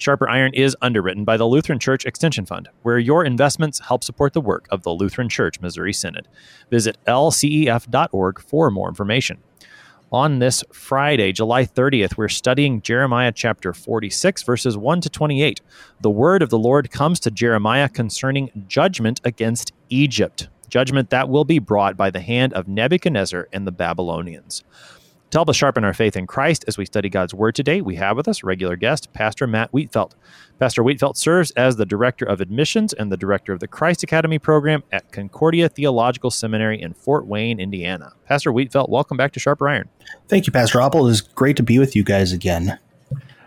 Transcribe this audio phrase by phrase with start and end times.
[0.00, 4.32] Sharper Iron is underwritten by the Lutheran Church Extension Fund, where your investments help support
[4.32, 6.26] the work of the Lutheran Church Missouri Synod.
[6.70, 9.42] Visit lcef.org for more information.
[10.10, 15.60] On this Friday, July 30th, we're studying Jeremiah chapter 46, verses 1 to 28.
[16.00, 21.44] The word of the Lord comes to Jeremiah concerning judgment against Egypt, judgment that will
[21.44, 24.64] be brought by the hand of Nebuchadnezzar and the Babylonians.
[25.30, 27.94] To help us sharpen our faith in Christ as we study God's Word today, we
[27.94, 30.10] have with us regular guest, Pastor Matt Wietfeldt.
[30.58, 34.40] Pastor Wietfeldt serves as the Director of Admissions and the Director of the Christ Academy
[34.40, 38.12] program at Concordia Theological Seminary in Fort Wayne, Indiana.
[38.26, 39.88] Pastor Wietfeldt, welcome back to Sharper Iron.
[40.26, 41.06] Thank you, Pastor Appel.
[41.06, 42.80] It is great to be with you guys again.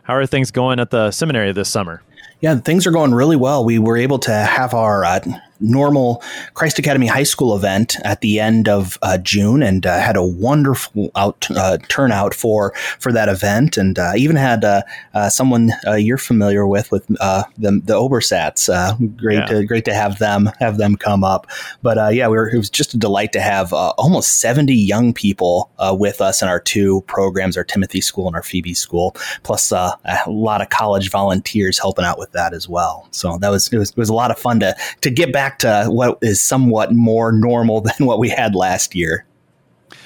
[0.04, 2.02] How are things going at the seminary this summer?
[2.40, 3.66] Yeah, things are going really well.
[3.66, 5.20] We were able to have our uh,
[5.64, 6.22] normal
[6.54, 10.24] Christ Academy High School event at the end of uh, June, and uh, had a
[10.24, 14.82] wonderful out uh, turnout for for that event, and uh, even had uh,
[15.14, 18.68] uh, someone you're familiar with with the the Obersats.
[19.16, 19.46] great, yeah.
[19.46, 21.48] to, great to have them have them come up.
[21.82, 25.72] But yeah, we were, it was just a delight to have almost 70 young people
[25.94, 29.98] with us in our two programs, our Timothy School and our Phoebe School, plus a
[30.28, 33.08] lot of college volunteers helping out with that as well.
[33.12, 35.53] So that was it was, it was a lot of fun to to get back
[35.54, 39.26] back to what is somewhat more normal than what we had last year.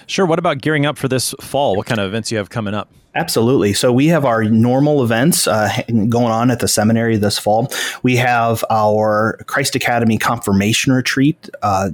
[0.05, 0.25] Sure.
[0.25, 1.75] What about gearing up for this fall?
[1.75, 2.89] What kind of events you have coming up?
[3.13, 3.73] Absolutely.
[3.73, 7.67] So we have our normal events uh, going on at the seminary this fall.
[8.03, 11.89] We have our Christ Academy confirmation retreat, uh,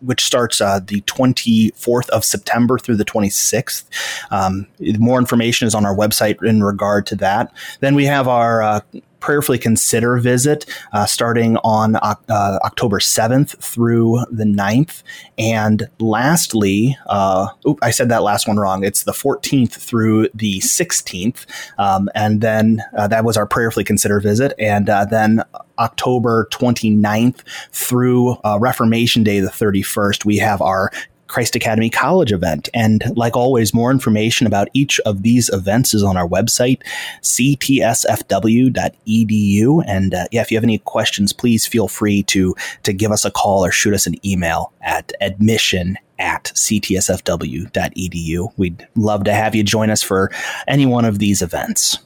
[0.00, 3.84] which starts uh, the 24th of September through the 26th.
[4.30, 4.66] Um,
[4.98, 7.52] more information is on our website in regard to that.
[7.80, 8.80] Then we have our uh,
[9.24, 15.02] prayerfully consider visit uh, starting on uh, October 7th through the 9th.
[15.38, 18.84] And lastly, uh, oops, I said that last one wrong.
[18.84, 21.46] It's the 14th through the 16th.
[21.78, 24.52] Um, and then uh, that was our prayerfully consider visit.
[24.58, 25.42] And uh, then
[25.78, 30.90] October 29th through uh, Reformation Day, the 31st, we have our
[31.34, 32.68] Christ Academy College event.
[32.74, 36.80] And like always, more information about each of these events is on our website,
[37.22, 37.74] ctsfw.edu.
[39.84, 43.24] And uh, yeah, if you have any questions, please feel free to, to give us
[43.24, 48.52] a call or shoot us an email at admission at ctsfw.edu.
[48.56, 50.30] We'd love to have you join us for
[50.68, 51.98] any one of these events.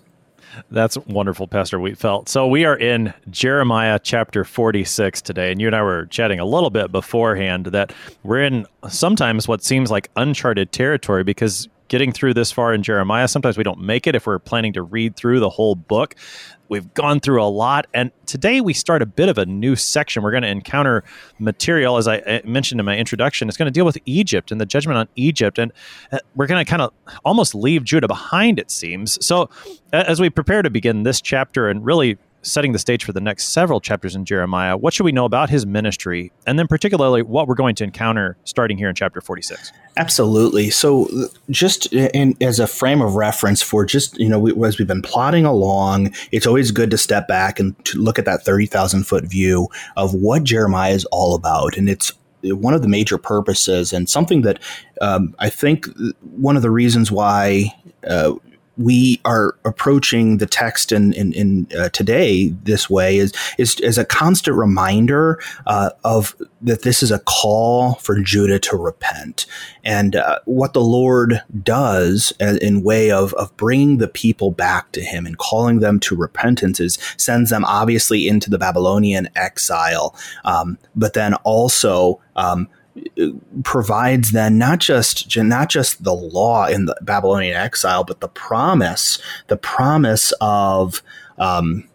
[0.70, 2.28] That's wonderful, Pastor Wietfeldt.
[2.28, 6.44] So we are in Jeremiah chapter 46 today, and you and I were chatting a
[6.44, 7.92] little bit beforehand that
[8.22, 13.26] we're in sometimes what seems like uncharted territory because getting through this far in Jeremiah,
[13.28, 16.14] sometimes we don't make it if we're planning to read through the whole book.
[16.68, 20.22] We've gone through a lot, and today we start a bit of a new section.
[20.22, 21.02] We're going to encounter
[21.38, 23.48] material, as I mentioned in my introduction.
[23.48, 25.72] It's going to deal with Egypt and the judgment on Egypt, and
[26.12, 26.92] uh, we're going to kind of
[27.24, 29.24] almost leave Judah behind, it seems.
[29.24, 29.48] So,
[29.92, 33.48] as we prepare to begin this chapter and really setting the stage for the next
[33.48, 36.32] several chapters in Jeremiah, what should we know about his ministry?
[36.46, 39.72] And then, particularly, what we're going to encounter starting here in chapter 46?
[39.96, 40.70] Absolutely.
[40.70, 41.08] So,
[41.50, 45.02] just in, as a frame of reference for just, you know, we, as we've been
[45.02, 49.24] plodding along, it's always good to step back and to look at that 30,000 foot
[49.24, 51.76] view of what Jeremiah is all about.
[51.76, 52.12] And it's
[52.42, 54.60] one of the major purposes and something that
[55.00, 55.86] um, I think
[56.20, 57.74] one of the reasons why
[58.06, 58.34] uh,
[58.78, 63.98] we are approaching the text in, in, in uh, today this way is, is, is
[63.98, 69.46] a constant reminder uh, of that this is a call for Judah to repent.
[69.84, 75.00] And uh, what the Lord does in way of, of bringing the people back to
[75.00, 80.14] him and calling them to repentance is sends them obviously into the Babylonian exile,
[80.44, 82.68] um, but then also um,
[83.64, 89.18] provides then not just not just the law in the Babylonian exile, but the promise,
[89.48, 91.02] the promise of
[91.38, 91.88] um,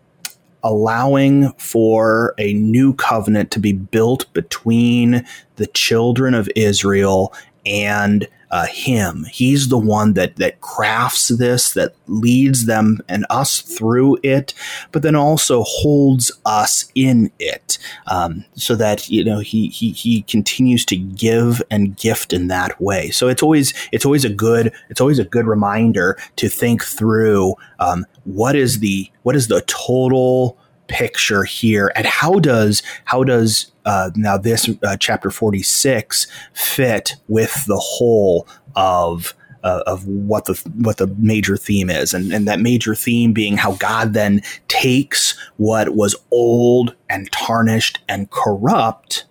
[0.64, 5.26] allowing for a new covenant to be built between
[5.58, 7.34] the children of Israel
[7.66, 9.26] and uh, him.
[9.32, 14.54] He's the one that that crafts this, that leads them and us through it,
[14.92, 20.22] but then also holds us in it, um, so that you know he he he
[20.22, 23.10] continues to give and gift in that way.
[23.10, 27.56] So it's always it's always a good it's always a good reminder to think through
[27.80, 33.73] um, what is the what is the total picture here and how does how does
[33.85, 39.33] uh, now this uh, chapter 46 fit with the whole of
[39.63, 43.57] uh, of what the what the major theme is, and, and that major theme being
[43.57, 49.25] how God then takes what was old and tarnished and corrupt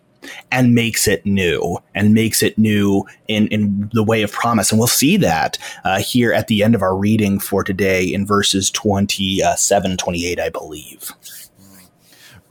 [0.50, 4.70] and makes it new and makes it new in, in the way of promise.
[4.70, 8.24] And we'll see that uh, here at the end of our reading for today in
[8.24, 11.10] verses 27, 28, I believe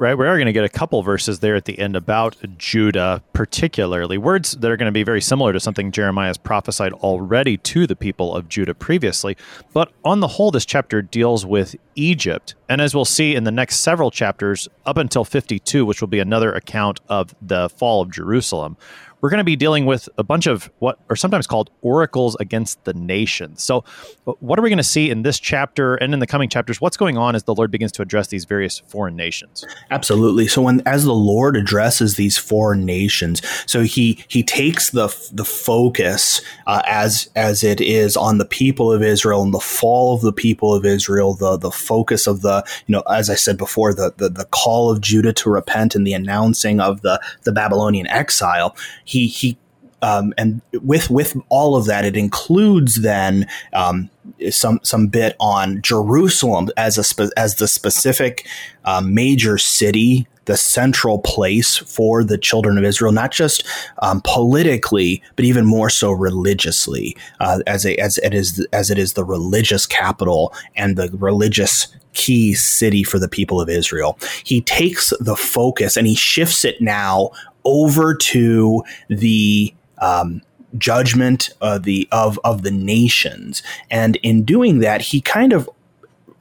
[0.02, 0.18] right?
[0.18, 4.18] We are going to get a couple verses there at the end about Judah, particularly
[4.18, 7.86] words that are going to be very similar to something Jeremiah has prophesied already to
[7.86, 9.38] the people of Judah previously.
[9.74, 12.56] But on the whole, this chapter deals with Egypt.
[12.68, 16.20] And as we'll see in the next several chapters, up until 52, which will be
[16.20, 18.78] another account of the fall of Jerusalem,
[19.22, 22.84] we're going to be dealing with a bunch of what are sometimes called oracles against
[22.84, 23.64] the nations.
[23.64, 23.84] So,
[24.26, 26.82] what are we going to see in this chapter and in the coming chapters?
[26.82, 29.66] What's going on as the Lord begins to address these various foreign nations?
[29.92, 30.48] Absolutely.
[30.48, 35.46] So, when as the Lord addresses these foreign nations, so he he takes the the
[35.46, 40.22] focus uh, as as it is on the people of Israel and the fall of
[40.22, 43.94] the people of Israel, the the focus of the you know as I said before,
[43.94, 48.08] the the, the call of Judah to repent and the announcing of the the Babylonian
[48.08, 48.76] exile
[49.12, 49.58] he he
[50.02, 54.10] um, and with with all of that, it includes then um,
[54.50, 58.48] some some bit on Jerusalem as a spe- as the specific
[58.86, 63.64] uh, major city, the central place for the children of Israel, not just
[64.02, 68.98] um, politically, but even more so religiously, uh, as a, as it is as it
[68.98, 74.18] is the religious capital and the religious key city for the people of Israel.
[74.44, 77.32] He takes the focus and he shifts it now
[77.66, 80.42] over to the um,
[80.78, 85.70] judgment of the of of the nations, and in doing that, he kind of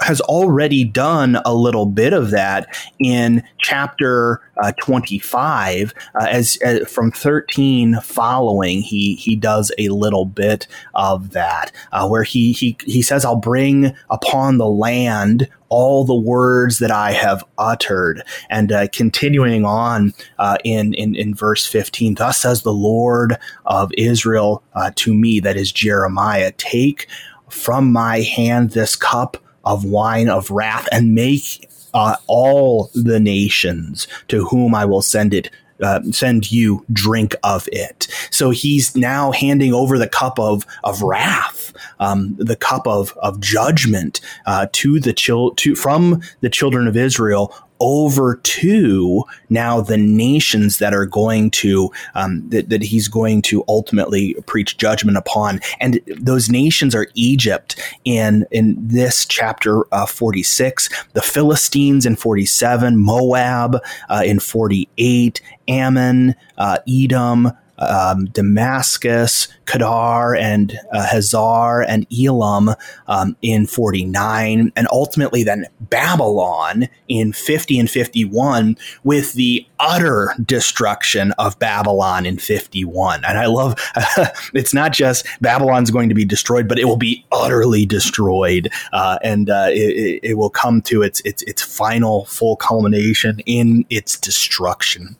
[0.00, 6.90] has already done a little bit of that in chapter uh, 25 uh, as, as,
[6.90, 12.76] from 13 following he he does a little bit of that uh, where he he
[12.84, 18.22] he says I'll bring upon the land all the words that I have uttered.
[18.50, 23.36] And uh, continuing on uh, in, in in verse 15 thus says the Lord
[23.66, 27.06] of Israel uh, to me that is Jeremiah take
[27.48, 34.06] from my hand this cup of wine of wrath and make uh, all the nations
[34.28, 35.50] to whom I will send it
[35.82, 38.06] uh, send you drink of it.
[38.30, 43.40] So he's now handing over the cup of of wrath, um, the cup of of
[43.40, 49.96] judgment uh, to the chil- to from the children of Israel over to now the
[49.96, 55.60] nations that are going to um, that, that he's going to ultimately preach judgment upon.
[55.80, 62.98] And those nations are egypt in in this chapter uh, 46 the philistines in 47
[62.98, 63.76] moab
[64.08, 72.74] uh, in 48 ammon uh, edom um, Damascus, Kedar, and uh, Hazor, and Elam
[73.08, 81.32] um, in 49, and ultimately then Babylon in 50 and 51 with the utter destruction
[81.32, 83.24] of Babylon in 51.
[83.24, 83.74] And I love
[84.54, 89.18] it's not just Babylon's going to be destroyed, but it will be utterly destroyed, uh,
[89.22, 94.18] and uh, it, it will come to its its its final full culmination in its
[94.18, 95.16] destruction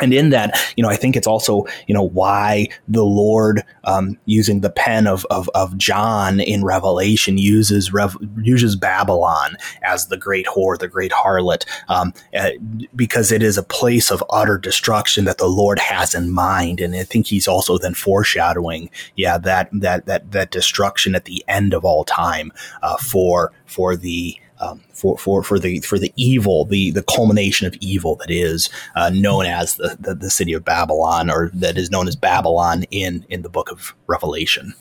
[0.00, 4.18] and in that, you know, I think it's also, you know, why the Lord, um,
[4.24, 10.16] using the pen of, of, of John in Revelation, uses Rev- uses Babylon as the
[10.16, 12.50] great whore, the great harlot, um, uh,
[12.96, 16.94] because it is a place of utter destruction that the Lord has in mind, and
[16.94, 21.74] I think He's also then foreshadowing, yeah, that that that that destruction at the end
[21.74, 22.50] of all time
[22.82, 27.66] uh, for for the um, for for for the for the evil, the the culmination
[27.66, 31.76] of evil that is uh, known as the, the, the city of Babylon, or that
[31.76, 34.74] is known as Babylon in in the book of Revelation.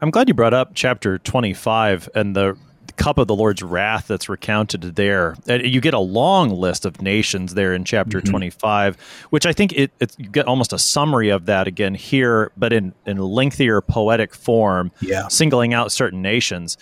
[0.00, 2.56] I'm glad you brought up chapter 25 and the
[2.96, 5.36] cup of the Lord's wrath that's recounted there.
[5.46, 8.30] You get a long list of nations there in chapter mm-hmm.
[8.30, 8.96] 25,
[9.30, 12.72] which I think it, it, you get almost a summary of that again here, but
[12.72, 15.28] in, in lengthier poetic form, yeah.
[15.28, 16.76] singling out certain nations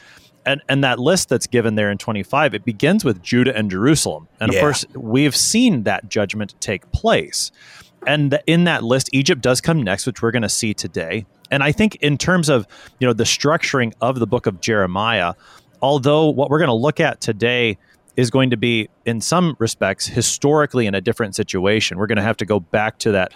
[0.46, 4.28] and and that list that's given there in 25 it begins with Judah and Jerusalem.
[4.40, 4.58] And yeah.
[4.58, 7.50] of course we've seen that judgment take place.
[8.06, 11.26] And the, in that list Egypt does come next which we're going to see today.
[11.50, 12.66] And I think in terms of
[13.00, 15.34] you know the structuring of the book of Jeremiah
[15.82, 17.76] although what we're going to look at today
[18.16, 21.98] is going to be in some respects historically in a different situation.
[21.98, 23.34] We're going to have to go back to that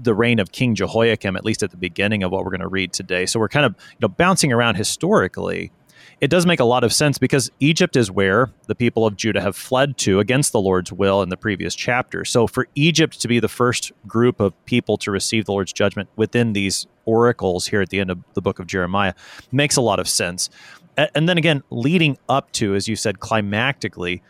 [0.00, 2.68] the reign of king jehoiakim at least at the beginning of what we're going to
[2.68, 3.26] read today.
[3.26, 5.70] So we're kind of you know bouncing around historically
[6.22, 9.40] it does make a lot of sense because Egypt is where the people of Judah
[9.40, 12.24] have fled to against the Lord's will in the previous chapter.
[12.24, 16.08] So for Egypt to be the first group of people to receive the Lord's judgment
[16.14, 19.14] within these oracles here at the end of the book of Jeremiah
[19.50, 20.48] makes a lot of sense.
[20.96, 24.20] And then again, leading up to, as you said, climactically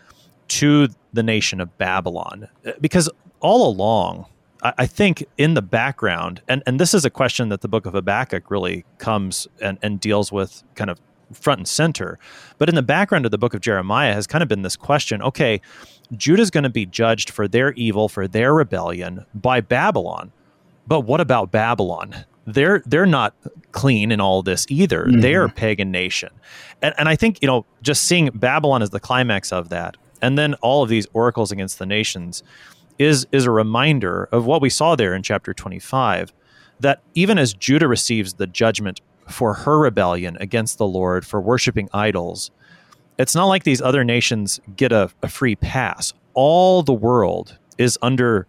[0.48, 2.48] to the nation of Babylon.
[2.64, 4.24] Uh, because all along,
[4.62, 7.92] I think in the background, and, and this is a question that the book of
[7.92, 11.00] Habakkuk really comes and, and deals with kind of
[11.32, 12.18] front and center.
[12.58, 15.22] But in the background of the book of Jeremiah has kind of been this question
[15.22, 15.60] okay,
[16.16, 20.32] Judah's going to be judged for their evil, for their rebellion by Babylon.
[20.86, 22.24] But what about Babylon?
[22.46, 23.34] They're they're not
[23.70, 25.04] clean in all this either.
[25.04, 25.20] Mm-hmm.
[25.20, 26.30] They're a pagan nation.
[26.80, 30.36] And and I think, you know, just seeing Babylon as the climax of that, and
[30.36, 32.42] then all of these oracles against the nations
[32.98, 36.32] is is a reminder of what we saw there in chapter 25
[36.80, 41.88] that even as Judah receives the judgment for her rebellion against the Lord for worshiping
[41.92, 42.50] idols,
[43.18, 46.12] it's not like these other nations get a, a free pass.
[46.34, 48.46] All the world is under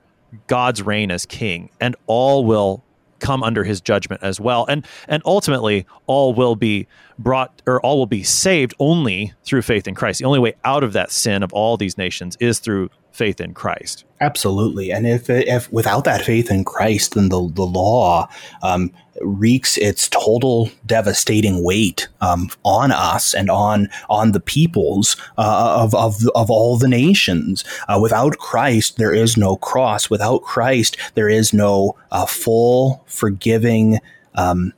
[0.48, 2.84] God's reign as king, and all will
[3.20, 4.66] come under his judgment as well.
[4.68, 6.88] And and ultimately all will be
[7.18, 10.20] brought or all will be saved only through faith in Christ.
[10.20, 13.54] The only way out of that sin of all these nations is through faith in
[13.54, 14.04] Christ.
[14.20, 18.28] Absolutely, and if if without that faith in Christ, then the the law
[18.62, 18.92] um,
[19.22, 25.94] wreaks its total devastating weight um, on us and on on the peoples uh, of,
[25.94, 27.64] of of all the nations.
[27.88, 30.10] Uh, without Christ, there is no cross.
[30.10, 34.00] Without Christ, there is no uh, full forgiving.
[34.36, 34.74] Um,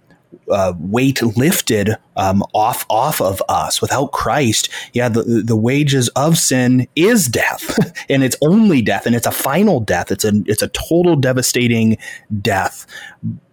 [0.50, 3.82] uh, weight lifted um, off off of us.
[3.82, 7.78] Without Christ, yeah, the the wages of sin is death,
[8.10, 10.12] and it's only death, and it's a final death.
[10.12, 11.98] It's a it's a total devastating
[12.42, 12.86] death.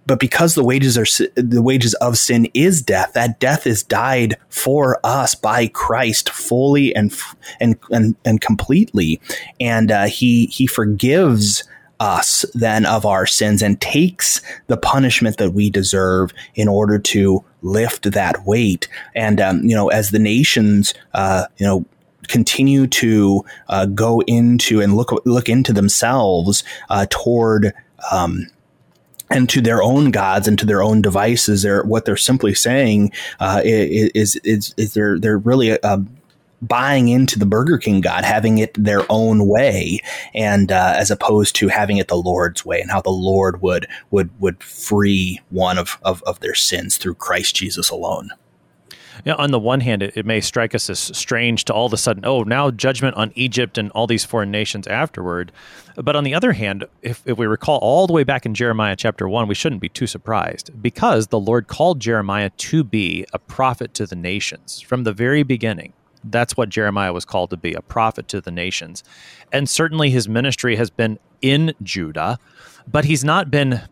[0.05, 1.07] But because the wages are
[1.37, 6.95] the wages of sin is death, that death is died for us by Christ fully
[6.95, 7.17] and
[7.61, 9.21] and and, and completely,
[9.61, 11.65] and uh, he he forgives
[12.03, 17.45] us than of our sins and takes the punishment that we deserve in order to
[17.63, 18.89] lift that weight.
[19.15, 21.85] And, um, you know, as the nations, uh, you know,
[22.27, 27.73] continue to uh, go into and look look into themselves uh, toward
[28.11, 28.49] um,
[29.31, 31.63] and to their own gods and to their own devices.
[31.63, 35.99] They're, what they're simply saying uh, is, is, is they're they're really uh,
[36.63, 40.01] buying into the Burger King God, having it their own way,
[40.35, 43.87] and uh, as opposed to having it the Lord's way, and how the Lord would
[44.11, 48.31] would would free one of of, of their sins through Christ Jesus alone.
[49.25, 51.93] Yeah, on the one hand, it, it, may strike us as strange to all of
[51.93, 55.53] a sudden, oh, now judgment on Egypt and all these foreign nations afterward.
[55.97, 58.97] But on the other hand, if, if we recall all the way back in Jeremiah
[58.97, 63.39] chapter 1, we shouldn't be too surprised because the Lord called Jeremiah to be a
[63.39, 65.93] prophet to the nations from the very beginning.
[66.25, 69.03] That's what Jeremiah was called to be a prophet to the nations.
[69.53, 72.39] And certainly his ministry has been in Judah,
[72.87, 73.83] but he's not been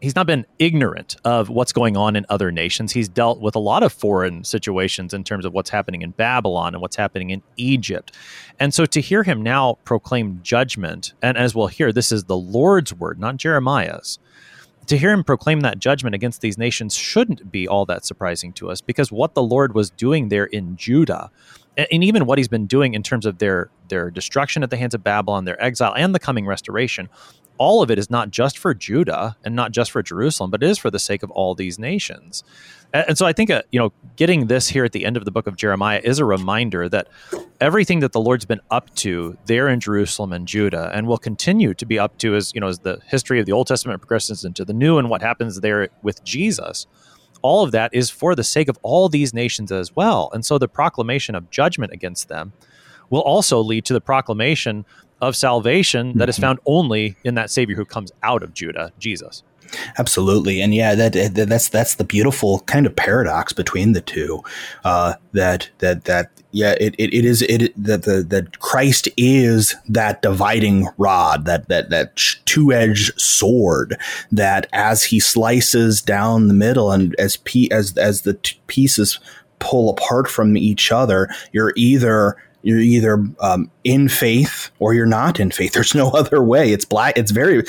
[0.00, 2.92] he's not been ignorant of what's going on in other nations.
[2.92, 6.74] He's dealt with a lot of foreign situations in terms of what's happening in Babylon
[6.74, 8.12] and what's happening in Egypt.
[8.60, 12.36] And so to hear him now proclaim judgment, and as we'll hear, this is the
[12.36, 14.18] Lord's word, not Jeremiah's
[14.86, 18.70] to hear him proclaim that judgment against these nations shouldn't be all that surprising to
[18.70, 21.30] us because what the Lord was doing there in Judah
[21.76, 24.94] and even what he's been doing in terms of their their destruction at the hands
[24.94, 27.08] of Babylon, their exile and the coming restoration,
[27.58, 30.68] all of it is not just for Judah and not just for Jerusalem, but it
[30.68, 32.44] is for the sake of all these nations.
[32.92, 35.30] And so I think, uh, you know, getting this here at the end of the
[35.30, 37.08] book of Jeremiah is a reminder that
[37.60, 41.74] everything that the Lord's been up to there in Jerusalem and Judah and will continue
[41.74, 44.44] to be up to as, you know, as the history of the Old Testament progresses
[44.44, 46.86] into the new and what happens there with Jesus,
[47.42, 50.30] all of that is for the sake of all these nations as well.
[50.32, 52.52] And so the proclamation of judgment against them
[53.10, 54.84] will also lead to the proclamation
[55.20, 56.42] of salvation that is mm-hmm.
[56.42, 59.42] found only in that Savior who comes out of Judah, Jesus.
[59.98, 64.42] Absolutely, and yeah, that, that, that's that's the beautiful kind of paradox between the two.
[64.84, 69.74] Uh, that that that yeah, it, it, it is it that the that Christ is
[69.88, 73.98] that dividing rod, that that that two edged sword.
[74.30, 79.18] That as he slices down the middle, and as p as as the t- pieces
[79.58, 85.38] pull apart from each other, you're either you're either um, in faith or you're not
[85.38, 85.72] in faith.
[85.74, 86.72] There's no other way.
[86.72, 87.16] It's black.
[87.16, 87.64] It's very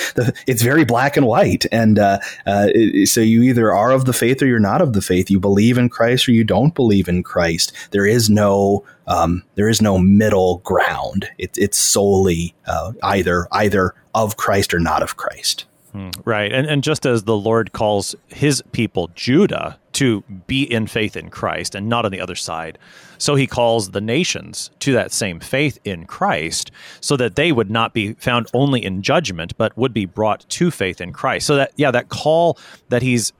[0.47, 1.65] it's very black and white.
[1.71, 2.69] And uh, uh,
[3.05, 5.29] so you either are of the faith or you're not of the faith.
[5.29, 7.71] You believe in Christ or you don't believe in Christ.
[7.91, 11.29] There is no um, there is no middle ground.
[11.37, 15.65] It, it's solely uh, either either of Christ or not of Christ.
[15.91, 16.51] Hmm, right.
[16.51, 21.29] And, and just as the Lord calls his people Judah to be in faith in
[21.29, 22.77] Christ and not on the other side.
[23.17, 26.69] So he calls the nations to that same faith in Christ
[27.01, 30.69] so that they would not be found only in judgment, but would be brought to
[30.69, 31.47] faith in Christ.
[31.47, 33.33] So that, yeah, that call that he's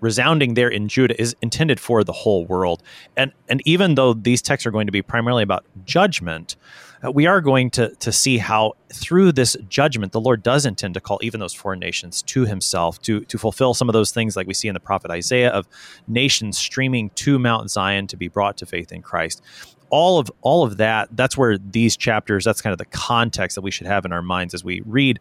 [0.00, 2.82] resounding there in Judah is intended for the whole world.
[3.16, 6.56] And and even though these texts are going to be primarily about judgment,
[7.04, 10.94] uh, we are going to to see how through this judgment the Lord does intend
[10.94, 14.36] to call even those foreign nations to himself to to fulfill some of those things
[14.36, 15.68] like we see in the prophet Isaiah of
[16.06, 19.42] nations streaming to Mount Zion to be brought to faith in Christ
[19.90, 23.62] all of all of that that's where these chapters that's kind of the context that
[23.62, 25.18] we should have in our minds as we read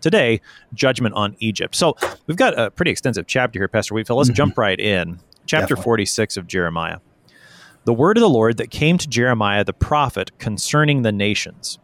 [0.00, 0.40] today
[0.74, 1.74] judgment on Egypt.
[1.74, 4.16] So we've got a pretty extensive chapter here, Pastor Wietfeldt.
[4.16, 4.36] Let's mm-hmm.
[4.36, 5.20] jump right in.
[5.46, 5.84] Chapter Definitely.
[5.84, 6.98] 46 of Jeremiah.
[7.84, 11.78] The word of the Lord that came to Jeremiah the prophet concerning the nations,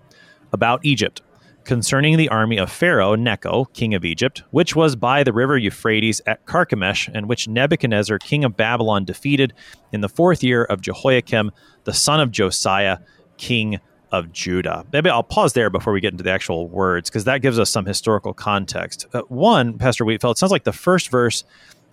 [0.53, 1.23] about Egypt,
[1.65, 6.21] concerning the army of Pharaoh Necho, king of Egypt, which was by the river Euphrates
[6.27, 9.55] at Carchemish, and which Nebuchadnezzar, king of Babylon, defeated
[9.93, 11.51] in the fourth year of Jehoiakim,
[11.85, 12.99] the son of Josiah,
[13.39, 13.81] king
[14.15, 14.85] of Judah.
[14.93, 17.71] Maybe I'll pause there before we get into the actual words because that gives us
[17.71, 19.07] some historical context.
[19.13, 21.45] Uh, one, Pastor Wietfeldt, it sounds like the first verse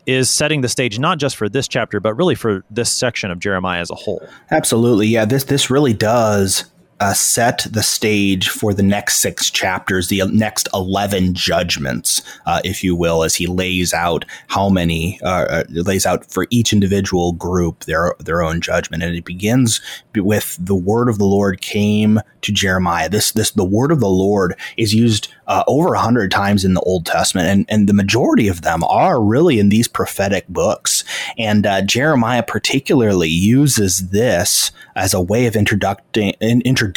[0.06, 3.40] is setting the stage not just for this chapter but really for this section of
[3.40, 4.28] Jeremiah as a whole.
[4.50, 5.08] Absolutely.
[5.08, 6.66] Yeah, this this really does
[7.02, 12.84] uh, set the stage for the next six chapters, the next 11 judgments, uh, if
[12.84, 17.32] you will, as he lays out how many, uh, uh, lays out for each individual
[17.32, 19.02] group their, their own judgment.
[19.02, 19.82] And it begins
[20.16, 23.10] with the word of the Lord came to Jeremiah.
[23.10, 26.76] This, this, the word of the Lord is used uh, over a hundred times in
[26.76, 31.04] the Old Testament, and, and the majority of them are really in these prophetic books.
[31.38, 36.91] And uh, Jeremiah particularly uses this as a way of introducing, introducing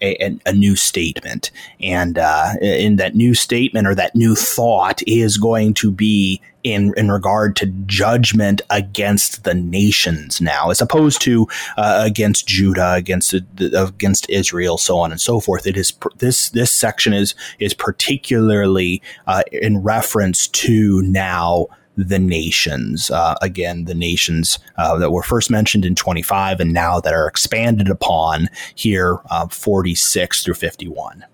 [0.00, 1.50] a, a, a new statement.
[1.80, 6.94] And uh, in that new statement or that new thought is going to be in
[6.96, 13.34] in regard to judgment against the nations now, as opposed to uh, against Judah, against
[13.58, 15.66] against Israel, so on and so forth.
[15.66, 23.10] It is this this section is is particularly uh, in reference to now the nations.
[23.10, 27.26] Uh, again, the nations uh, that were first mentioned in 25 and now that are
[27.26, 31.24] expanded upon here, uh, 46 through 51.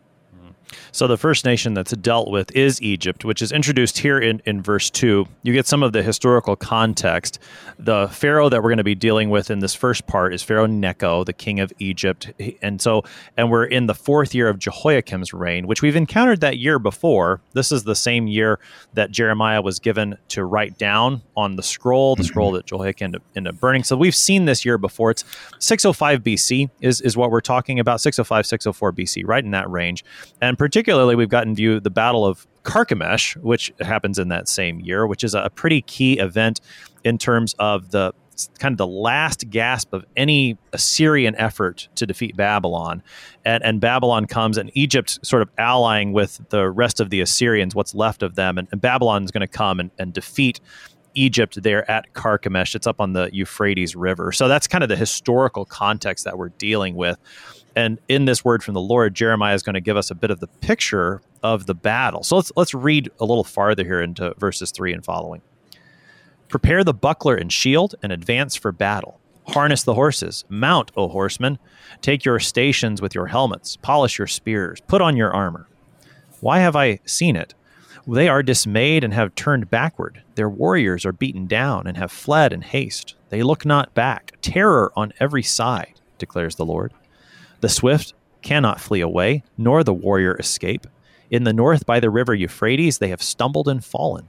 [0.93, 4.63] So the first nation that's dealt with is Egypt, which is introduced here in, in
[4.63, 5.27] verse 2.
[5.43, 7.39] You get some of the historical context.
[7.79, 10.67] The Pharaoh that we're going to be dealing with in this first part is Pharaoh
[10.67, 12.33] Necho, the king of Egypt.
[12.61, 13.05] And so,
[13.37, 17.41] and we're in the fourth year of Jehoiakim's reign, which we've encountered that year before.
[17.53, 18.59] This is the same year
[18.95, 22.29] that Jeremiah was given to write down on the scroll, the mm-hmm.
[22.29, 23.85] scroll that Jehoiakim ended up burning.
[23.85, 25.11] So we've seen this year before.
[25.11, 25.25] It's
[25.59, 30.05] 605 BC is, is what we're talking about, 605, 604 BC, right in that range.
[30.41, 34.81] And particularly particularly, we've gotten view the Battle of Carchemish, which happens in that same
[34.81, 36.63] year, which is a pretty key event
[37.05, 38.15] in terms of the
[38.59, 43.03] kind of the last gasp of any Assyrian effort to defeat Babylon.
[43.45, 47.75] And, and Babylon comes, and Egypt sort of allying with the rest of the Assyrians,
[47.75, 48.57] what's left of them.
[48.57, 50.61] And, and Babylon's going to come and, and defeat
[51.15, 52.75] Egypt there at Carchemish.
[52.75, 54.33] It's up on the Euphrates River.
[54.33, 57.19] So that's kind of the historical context that we're dealing with.
[57.77, 60.31] And in this word from the Lord, Jeremiah is going to give us a bit
[60.31, 62.23] of the picture of the battle.
[62.23, 65.43] So let's let's read a little farther here into verses 3 and following.
[66.49, 69.21] Prepare the buckler and shield and advance for battle.
[69.49, 70.45] Harness the horses.
[70.49, 71.59] Mount, O horsemen.
[72.01, 73.77] Take your stations with your helmets.
[73.77, 74.81] Polish your spears.
[74.87, 75.69] Put on your armor.
[76.41, 77.55] Why have I seen it?
[78.07, 80.23] They are dismayed and have turned backward.
[80.35, 83.15] Their warriors are beaten down and have fled in haste.
[83.29, 84.33] They look not back.
[84.41, 86.93] Terror on every side, declares the Lord.
[87.61, 90.87] The swift cannot flee away, nor the warrior escape.
[91.31, 94.29] In the north by the river Euphrates, they have stumbled and fallen.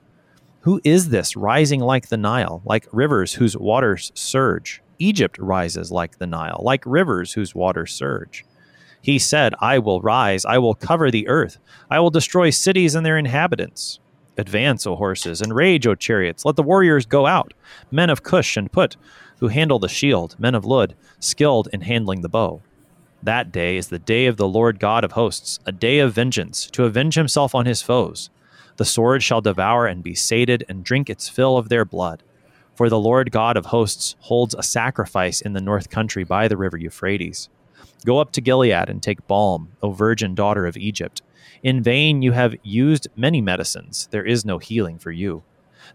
[0.61, 4.81] Who is this rising like the Nile, like rivers whose waters surge?
[4.99, 8.45] Egypt rises like the Nile, like rivers whose waters surge.
[9.01, 11.57] He said, I will rise, I will cover the earth,
[11.89, 13.99] I will destroy cities and their inhabitants.
[14.37, 16.45] Advance, O horses, and rage, O chariots.
[16.45, 17.53] Let the warriors go out,
[17.89, 18.97] men of Cush and Put,
[19.39, 22.61] who handle the shield, men of Lud, skilled in handling the bow.
[23.23, 26.65] That day is the day of the Lord God of hosts, a day of vengeance,
[26.71, 28.29] to avenge himself on his foes.
[28.77, 32.23] The sword shall devour and be sated, and drink its fill of their blood.
[32.73, 36.57] For the Lord God of hosts holds a sacrifice in the north country by the
[36.57, 37.49] river Euphrates.
[38.05, 41.21] Go up to Gilead and take balm, O virgin daughter of Egypt.
[41.61, 45.43] In vain you have used many medicines, there is no healing for you.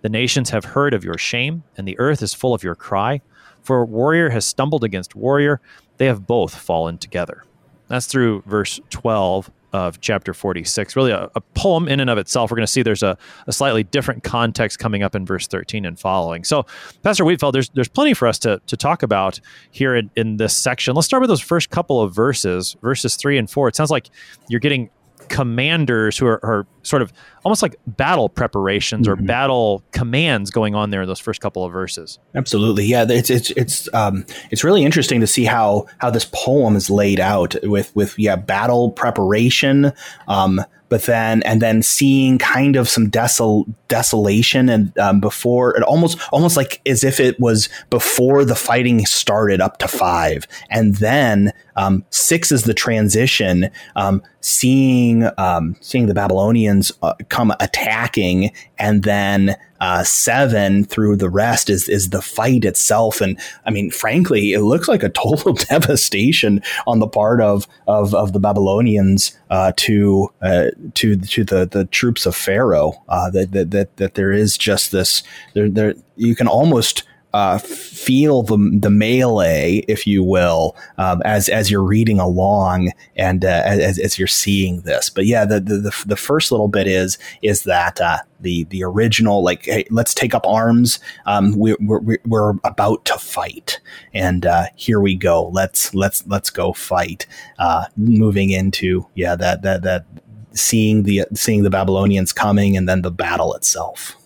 [0.02, 3.20] The nations have heard of your shame, and the earth is full of your cry.
[3.62, 5.60] For warrior has stumbled against warrior,
[5.98, 7.44] they have both fallen together.
[7.88, 10.96] That's through verse 12 of chapter 46.
[10.96, 12.50] Really, a, a poem in and of itself.
[12.50, 15.84] We're going to see there's a, a, slightly different context coming up in verse 13
[15.84, 16.44] and following.
[16.44, 16.64] So,
[17.02, 20.56] Pastor Wietfeldt, there's there's plenty for us to, to talk about here in, in this
[20.56, 20.94] section.
[20.94, 23.68] Let's start with those first couple of verses, verses three and four.
[23.68, 24.08] It sounds like
[24.48, 24.88] you're getting
[25.28, 27.12] commanders who are, are, sort of
[27.44, 29.20] almost like battle preparations mm-hmm.
[29.20, 32.18] or battle commands going on there in those first couple of verses.
[32.34, 33.04] Absolutely, yeah.
[33.08, 37.18] It's it's it's um, it's really interesting to see how how this poem is laid
[37.18, 39.92] out with with yeah battle preparation.
[40.28, 45.82] Um, but then and then seeing kind of some desol- desolation and um, before it
[45.82, 50.46] almost almost like as if it was before the fighting started up to five.
[50.70, 57.52] And then um, six is the transition um, seeing um, seeing the babylonians uh, come
[57.60, 63.20] attacking and then uh, seven through the rest is is the fight itself.
[63.20, 68.14] And I mean, frankly, it looks like a total devastation on the part of of,
[68.14, 72.92] of the Babylonians uh, to uh, to to the the troops of Pharaoh.
[73.08, 75.22] Uh, that, that that that there is just this
[75.54, 77.04] there there you can almost
[77.36, 83.44] uh, feel the the melee, if you will, um, as as you're reading along and
[83.44, 85.10] uh, as, as you're seeing this.
[85.10, 89.44] But yeah, the, the the first little bit is is that uh, the the original
[89.44, 90.98] like hey, let's take up arms.
[91.26, 93.80] Um, we, we're we're about to fight,
[94.14, 95.48] and uh, here we go.
[95.48, 97.26] Let's let's let's go fight.
[97.58, 100.06] Uh, moving into yeah that that that
[100.54, 104.16] seeing the seeing the Babylonians coming and then the battle itself.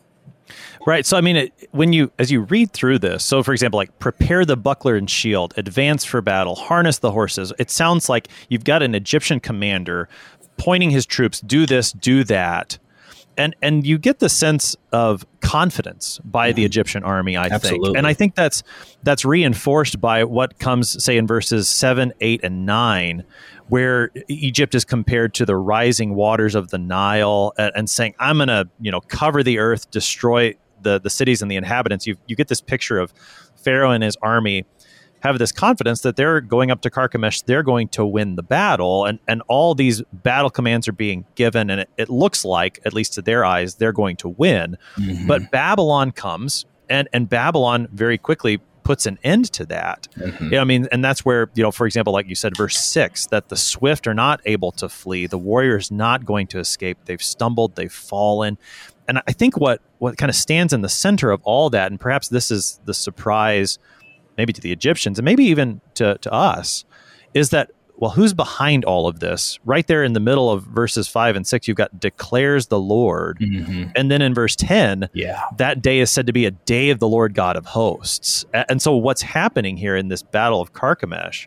[0.86, 1.04] Right.
[1.04, 3.98] So, I mean, it, when you, as you read through this, so for example, like
[3.98, 8.64] prepare the buckler and shield, advance for battle, harness the horses, it sounds like you've
[8.64, 10.08] got an Egyptian commander
[10.56, 12.78] pointing his troops, do this, do that.
[13.36, 16.56] And, and you get the sense of confidence by mm-hmm.
[16.56, 17.88] the Egyptian army, I Absolutely.
[17.88, 18.62] think, and I think that's
[19.02, 23.24] that's reinforced by what comes, say, in verses seven, eight, and nine,
[23.68, 28.38] where Egypt is compared to the rising waters of the Nile, and, and saying, "I'm
[28.38, 32.16] going to, you know, cover the earth, destroy the the cities and the inhabitants, you
[32.26, 33.12] you get this picture of
[33.56, 34.64] Pharaoh and his army
[35.20, 39.04] have this confidence that they're going up to Carchemish, they're going to win the battle,
[39.04, 42.94] and and all these battle commands are being given, and it, it looks like, at
[42.94, 44.78] least to their eyes, they're going to win.
[44.96, 45.26] Mm-hmm.
[45.26, 50.08] But Babylon comes, and and Babylon very quickly puts an end to that.
[50.16, 50.44] Mm-hmm.
[50.44, 52.78] You know, I mean, and that's where, you know, for example, like you said, verse
[52.78, 56.58] six, that the swift are not able to flee, the warrior is not going to
[56.58, 56.98] escape.
[57.04, 58.56] They've stumbled, they've fallen
[59.10, 61.98] and I think what what kind of stands in the center of all that, and
[61.98, 63.78] perhaps this is the surprise,
[64.38, 66.84] maybe to the Egyptians and maybe even to to us,
[67.34, 69.58] is that well, who's behind all of this?
[69.66, 73.38] Right there in the middle of verses five and six, you've got declares the Lord.
[73.40, 73.90] Mm-hmm.
[73.94, 75.42] And then in verse 10, yeah.
[75.58, 78.46] that day is said to be a day of the Lord God of hosts.
[78.54, 81.46] And so what's happening here in this battle of Carchemish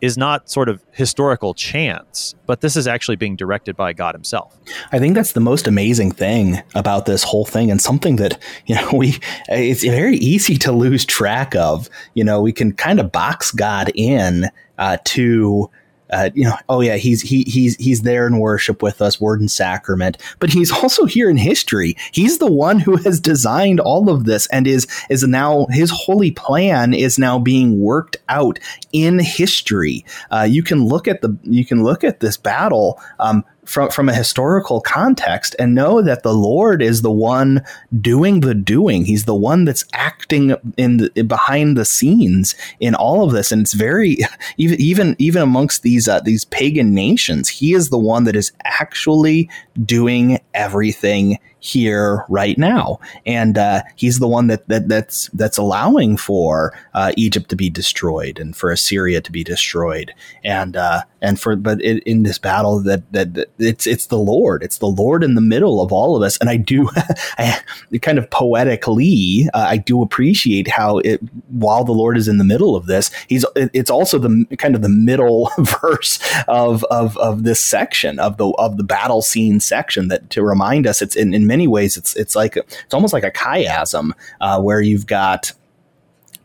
[0.00, 4.58] is not sort of historical chance, but this is actually being directed by God Himself.
[4.92, 8.74] I think that's the most amazing thing about this whole thing, and something that you
[8.74, 11.88] know we it's very easy to lose track of.
[12.14, 15.70] You know, we can kind of box God in uh, to
[16.12, 19.40] uh, you know, oh yeah, he's he he's he's there in worship with us, word
[19.40, 21.96] and sacrament, but he's also here in history.
[22.12, 26.30] He's the one who has designed all of this and is is now his holy
[26.30, 28.58] plan is now being worked out
[28.92, 30.04] in history.
[30.30, 34.08] Uh, you can look at the you can look at this battle um, from from
[34.08, 37.62] a historical context and know that the Lord is the one
[38.00, 39.04] doing the doing.
[39.04, 43.62] He's the one that's acting in the, behind the scenes in all of this, and
[43.62, 44.18] it's very
[44.56, 48.50] even even even amongst these uh, these pagan nations, He is the one that is
[48.64, 49.48] actually
[49.84, 56.16] doing everything here right now, and uh, he's the one that, that that's that's allowing
[56.16, 61.40] for uh, Egypt to be destroyed and for Assyria to be destroyed, and uh, and
[61.40, 64.86] for but it, in this battle that, that, that it's it's the Lord, it's the
[64.86, 66.88] Lord in the middle of all of us, and I do,
[67.38, 67.60] I,
[68.00, 72.44] kind of poetically, uh, I do appreciate how it while the Lord is in the
[72.44, 76.18] middle of this, he's it's also the kind of the middle verse
[76.48, 80.86] of of of this section of the of the battle scene section that to remind
[80.86, 84.60] us it's in, in many ways it's it's like it's almost like a chiasm uh,
[84.60, 85.52] where you've got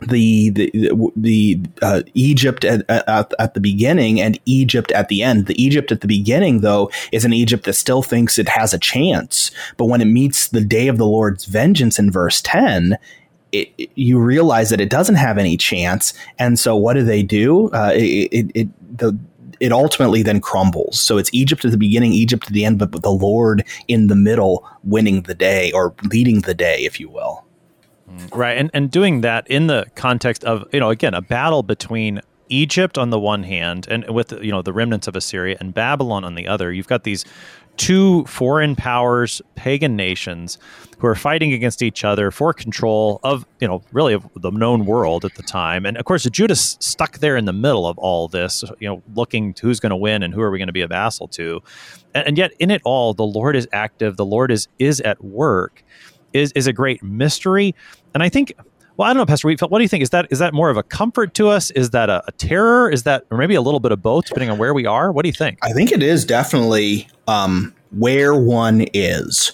[0.01, 5.45] the the the uh, Egypt at, at, at, the beginning and Egypt at the end.
[5.45, 8.79] The Egypt at the beginning, though, is an Egypt that still thinks it has a
[8.79, 12.97] chance, but when it meets the day of the Lord's vengeance in verse ten.
[13.51, 17.23] It, it, you realize that it doesn't have any chance, and so what do they
[17.23, 17.69] do?
[17.69, 19.17] Uh, it, it the
[19.59, 20.99] it ultimately then crumbles.
[21.01, 24.15] So it's Egypt at the beginning, Egypt at the end, but the Lord in the
[24.15, 27.45] middle winning the day or leading the day, if you will.
[28.09, 28.35] Mm.
[28.35, 28.57] Right.
[28.57, 32.97] And, and doing that in the context of, you know, again, a battle between Egypt
[32.97, 36.35] on the one hand, and with you know the remnants of Assyria, and Babylon on
[36.35, 36.71] the other.
[36.71, 37.25] You've got these
[37.77, 40.57] two foreign powers, pagan nations,
[40.99, 44.85] who are fighting against each other for control of, you know, really of the known
[44.85, 45.85] world at the time.
[45.85, 49.53] And of course, Judah's stuck there in the middle of all this, you know, looking
[49.55, 51.61] to who's going to win and who are we going to be a vassal to.
[52.13, 54.17] And, and, yet, in it all, the Lord is active.
[54.17, 55.83] The Lord is is at work.
[56.33, 57.75] Is is a great mystery.
[58.13, 58.53] And I think.
[58.97, 59.69] Well, I don't know, Pastor Wietfeldt.
[59.69, 60.03] What do you think?
[60.03, 61.69] Is that is that more of a comfort to us?
[61.71, 62.89] Is that a, a terror?
[62.89, 65.11] Is that, or maybe a little bit of both, depending on where we are?
[65.11, 65.59] What do you think?
[65.61, 69.51] I think it is definitely um, where one is.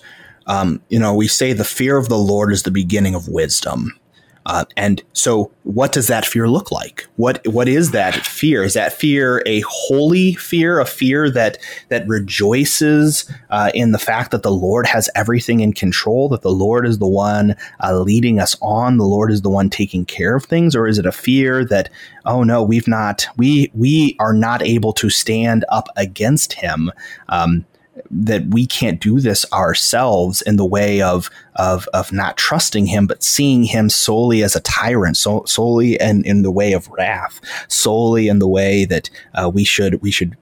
[0.47, 3.97] Um, you know, we say the fear of the Lord is the beginning of wisdom.
[4.45, 7.07] Uh, and so, what does that fear look like?
[7.17, 8.63] What what is that fear?
[8.63, 11.57] Is that fear a holy fear, a fear that
[11.89, 16.51] that rejoices uh, in the fact that the Lord has everything in control, that the
[16.51, 20.35] Lord is the one uh, leading us on, the Lord is the one taking care
[20.35, 21.89] of things, or is it a fear that
[22.25, 26.91] oh no, we've not we we are not able to stand up against Him?
[27.29, 27.65] Um,
[28.09, 33.07] that we can't do this ourselves in the way of of of not trusting him,
[33.07, 37.41] but seeing him solely as a tyrant, so, solely in, in the way of wrath,
[37.67, 40.37] solely in the way that uh, we should we should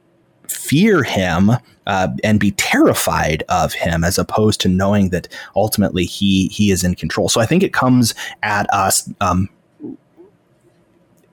[0.47, 1.51] fear him
[1.87, 6.83] uh, and be terrified of him, as opposed to knowing that ultimately he he is
[6.83, 7.29] in control.
[7.29, 9.49] So I think it comes at us um,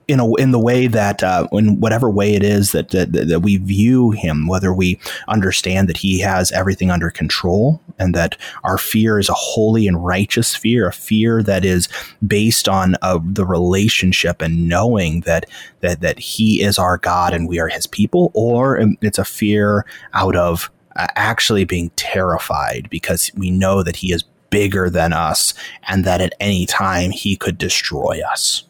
[0.07, 3.41] in a in the way that uh, in whatever way it is that, that that
[3.41, 8.77] we view him, whether we understand that he has everything under control and that our
[8.77, 11.89] fear is a holy and righteous fear, a fear that is
[12.25, 15.45] based on uh, the relationship and knowing that
[15.81, 19.85] that that he is our God and we are his people, or it's a fear
[20.13, 25.53] out of uh, actually being terrified because we know that he is bigger than us
[25.87, 28.63] and that at any time he could destroy us.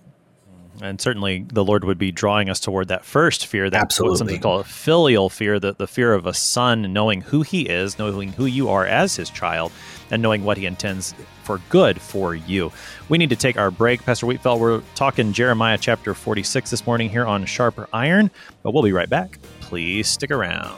[0.82, 4.18] And certainly the Lord would be drawing us toward that first fear, that Absolutely.
[4.18, 8.32] something called filial fear, the, the fear of a son, knowing who he is, knowing
[8.34, 9.72] who you are as his child,
[10.12, 11.13] and knowing what he intends
[11.44, 12.72] for good for you.
[13.10, 14.04] We need to take our break.
[14.04, 18.30] Pastor Wietfeldt, we're talking Jeremiah chapter 46 this morning here on Sharper Iron,
[18.63, 19.40] but we'll be right back.
[19.62, 20.78] Please stick around.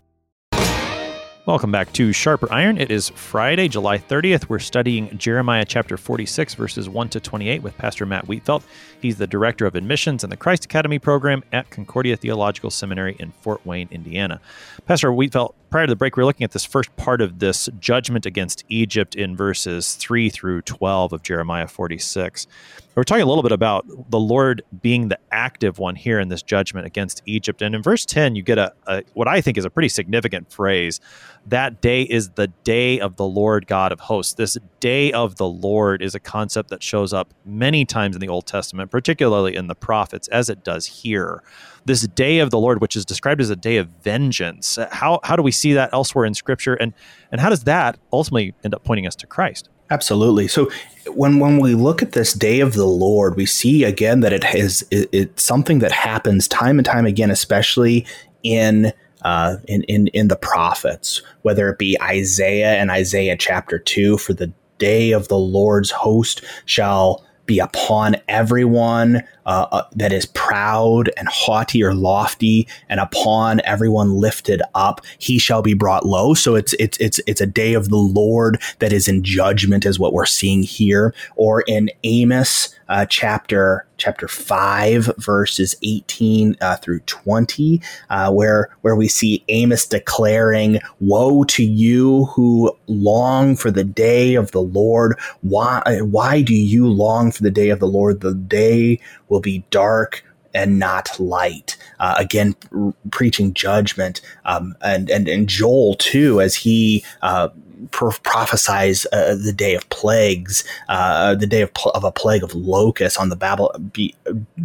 [1.47, 2.77] Welcome back to Sharper Iron.
[2.77, 4.47] It is Friday, July 30th.
[4.47, 8.61] We're studying Jeremiah chapter 46, verses 1 to 28 with Pastor Matt Wietfeldt.
[9.01, 13.31] He's the director of admissions in the Christ Academy program at Concordia Theological Seminary in
[13.31, 14.39] Fort Wayne, Indiana.
[14.85, 17.69] Pastor Wietfeldt, prior to the break, we are looking at this first part of this
[17.79, 22.45] judgment against Egypt in verses 3 through 12 of Jeremiah 46.
[22.93, 26.43] We're talking a little bit about the Lord being the active one here in this
[26.43, 27.61] judgment against Egypt.
[27.61, 30.51] And in verse 10, you get a, a what I think is a pretty significant
[30.51, 30.99] phrase.
[31.45, 34.33] That day is the day of the Lord God of hosts.
[34.33, 38.27] This day of the Lord is a concept that shows up many times in the
[38.27, 41.43] Old Testament, particularly in the prophets, as it does here
[41.85, 44.77] this day of the Lord, which is described as a day of vengeance.
[44.91, 46.93] How how do we see that elsewhere in Scripture, and
[47.31, 49.69] and how does that ultimately end up pointing us to Christ?
[49.89, 50.47] Absolutely.
[50.47, 50.71] So
[51.15, 54.43] when when we look at this day of the Lord, we see again that it
[54.43, 58.05] has it, it's something that happens time and time again, especially
[58.43, 58.93] in
[59.23, 64.33] uh, in, in in the prophets, whether it be Isaiah and Isaiah chapter two, for
[64.33, 71.09] the day of the Lord's host shall be upon everyone uh, uh, that is proud
[71.17, 76.33] and haughty or lofty, and upon everyone lifted up, he shall be brought low.
[76.33, 79.99] So it's it's it's it's a day of the Lord that is in judgment, is
[79.99, 81.13] what we're seeing here.
[81.35, 88.95] Or in Amos uh, chapter chapter five, verses eighteen uh, through twenty, uh, where where
[88.95, 95.17] we see Amos declaring, "Woe to you who long for the day of the Lord!
[95.41, 98.19] Why why do you long for the day of the Lord?
[98.19, 98.99] The day
[99.31, 101.77] will be dark and not light.
[101.99, 107.47] Uh, again, r- preaching judgment, um, and and and Joel too, as he uh,
[107.91, 112.43] pro- prophesies uh, the day of plagues, uh, the day of, pl- of, a plague
[112.43, 114.13] of locusts on the Babel be,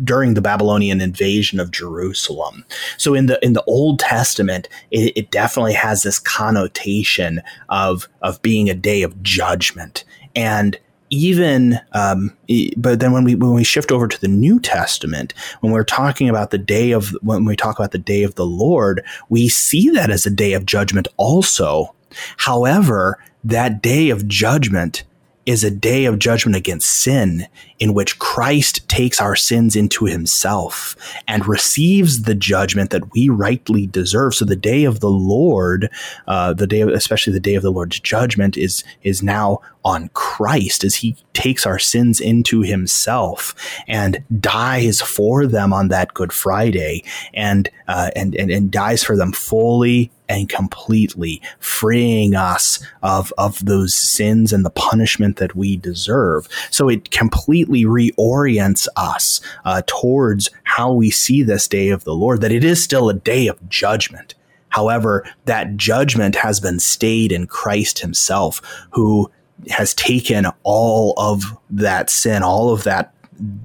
[0.03, 2.65] during the Babylonian invasion of Jerusalem.
[2.99, 8.43] So in the in the Old Testament, it, it definitely has this connotation of of
[8.43, 10.79] being a day of judgment and
[11.11, 12.37] even um,
[12.77, 16.29] but then when we when we shift over to the New Testament, when we're talking
[16.29, 19.91] about the day of when we talk about the day of the Lord, we see
[19.91, 21.95] that as a day of judgment also.
[22.39, 25.05] However, that day of judgment
[25.47, 27.47] is a day of judgment against sin
[27.79, 30.97] in which Christ takes our sins into himself
[31.29, 34.35] and receives the judgment that we rightly deserve.
[34.35, 35.89] So the day of the Lord,
[36.27, 40.09] uh, the day, of, especially the day of the Lord's judgment is, is now on
[40.15, 43.55] Christ as he takes our sins into himself
[43.87, 47.05] and dies for them on that Good Friday
[47.35, 53.65] and, uh, and, and, and dies for them fully and completely, freeing us of, of
[53.65, 56.49] those sins and the punishment that we deserve.
[56.71, 62.41] So it completely reorients us uh, towards how we see this day of the Lord,
[62.41, 64.35] that it is still a day of judgment.
[64.71, 68.61] However, that judgment has been stayed in Christ himself,
[68.91, 69.31] who
[69.71, 73.16] has taken all of that sin, all of that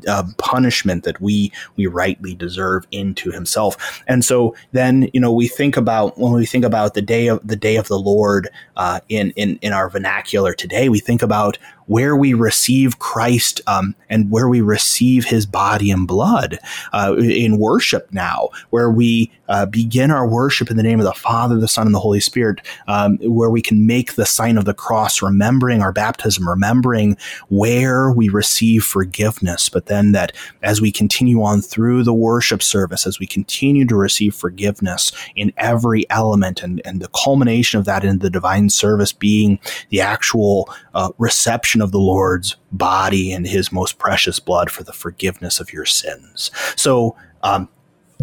[0.07, 4.01] uh, punishment that we we rightly deserve into himself.
[4.07, 7.45] And so then you know we think about when we think about the day of
[7.45, 11.57] the day of the lord uh, in in in our vernacular today we think about
[11.91, 16.57] where we receive Christ um, and where we receive his body and blood
[16.93, 21.11] uh, in worship now, where we uh, begin our worship in the name of the
[21.11, 24.63] Father, the Son, and the Holy Spirit, um, where we can make the sign of
[24.63, 27.17] the cross, remembering our baptism, remembering
[27.49, 29.67] where we receive forgiveness.
[29.67, 30.31] But then that
[30.63, 35.51] as we continue on through the worship service, as we continue to receive forgiveness in
[35.57, 39.59] every element, and, and the culmination of that in the divine service being
[39.89, 44.93] the actual uh, reception of the Lord's body and his most precious blood for the
[44.93, 46.51] forgiveness of your sins.
[46.77, 47.67] So, um,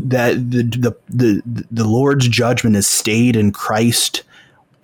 [0.03, 4.23] that the, the, the, the Lord's judgment is stayed in Christ.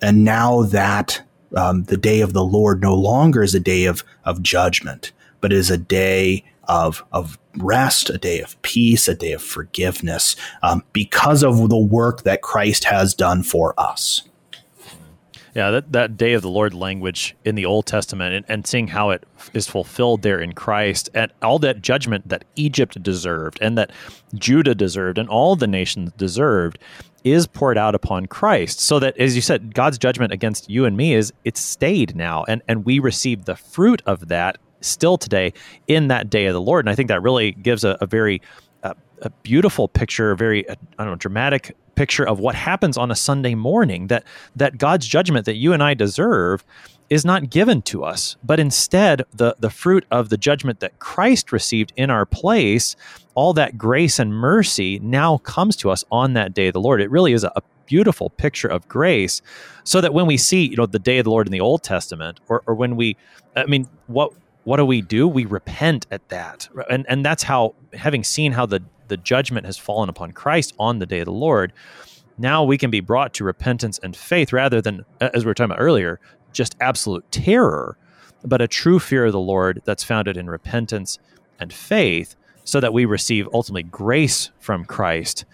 [0.01, 1.21] And now that
[1.55, 5.53] um, the day of the Lord no longer is a day of, of judgment, but
[5.53, 10.83] is a day of, of rest, a day of peace, a day of forgiveness, um,
[10.93, 14.23] because of the work that Christ has done for us.
[15.55, 18.89] Yeah, that, that day of the Lord language in the Old Testament and, and seeing
[18.89, 23.77] how it is fulfilled there in Christ and all that judgment that Egypt deserved and
[23.77, 23.91] that
[24.33, 26.77] Judah deserved and all the nations deserved
[27.23, 28.81] is poured out upon Christ.
[28.81, 32.43] So that as you said, God's judgment against you and me is it's stayed now
[32.49, 35.53] and, and we receive the fruit of that still today
[35.87, 36.85] in that day of the Lord.
[36.85, 38.41] And I think that really gives a, a very
[38.83, 43.11] uh, a beautiful picture, a very I don't know, dramatic picture of what happens on
[43.11, 44.23] a Sunday morning that
[44.55, 46.63] that God's judgment that you and I deserve
[47.09, 51.51] is not given to us, but instead the the fruit of the judgment that Christ
[51.51, 52.95] received in our place,
[53.35, 57.01] all that grace and mercy now comes to us on that day of the Lord.
[57.01, 59.41] It really is a, a beautiful picture of grace
[59.83, 61.83] so that when we see, you know, the day of the Lord in the Old
[61.83, 63.15] Testament or or when we
[63.55, 65.27] I mean, what what do we do?
[65.27, 66.67] We repent at that.
[66.89, 70.99] And and that's how having seen how the the judgment has fallen upon Christ on
[70.99, 71.73] the day of the Lord,
[72.37, 75.71] now we can be brought to repentance and faith rather than, as we were talking
[75.71, 76.19] about earlier,
[76.51, 77.97] just absolute terror,
[78.43, 81.19] but a true fear of the Lord that's founded in repentance
[81.59, 85.45] and faith, so that we receive ultimately grace from Christ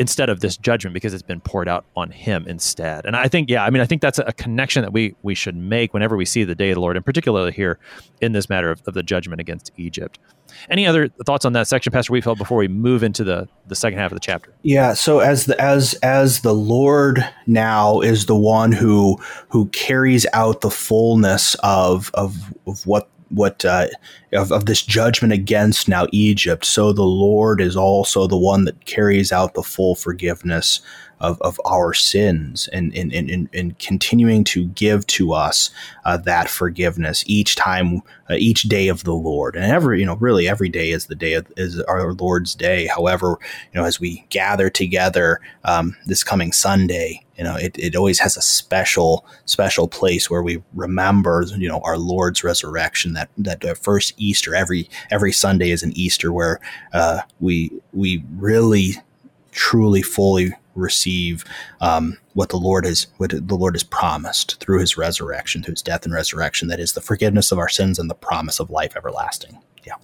[0.00, 3.04] instead of this judgment because it's been poured out on him instead.
[3.04, 5.54] And I think, yeah, I mean, I think that's a connection that we we should
[5.54, 7.78] make whenever we see the day of the Lord, and particularly here
[8.22, 10.18] in this matter of, of the judgment against Egypt.
[10.70, 13.98] Any other thoughts on that section, Pastor Wietfeldt, before we move into the the second
[13.98, 14.54] half of the chapter?
[14.62, 14.94] Yeah.
[14.94, 19.18] So as the as as the Lord now is the one who
[19.50, 23.86] who carries out the fullness of of of what what uh,
[24.32, 26.64] of, of this judgment against now Egypt.
[26.64, 30.80] So the Lord is also the one that carries out the full forgiveness
[31.20, 35.70] of, of our sins and, and, and, and continuing to give to us
[36.04, 39.56] uh, that forgiveness each time, uh, each day of the Lord.
[39.56, 42.86] And every, you know, really every day is the day of, is our Lord's day.
[42.86, 43.38] However,
[43.72, 48.18] you know, as we gather together um, this coming Sunday, you know, it, it always
[48.18, 53.78] has a special, special place where we remember, you know, our Lord's resurrection, that, that
[53.78, 56.60] first Easter, every, every Sunday is an Easter where
[56.92, 58.94] uh, we, we really,
[59.52, 61.44] truly, fully receive
[61.80, 65.82] um, what the Lord has what the Lord has promised through His resurrection, through His
[65.82, 66.68] death and resurrection.
[66.68, 69.58] That is the forgiveness of our sins and the promise of life everlasting.
[69.84, 69.94] Yeah.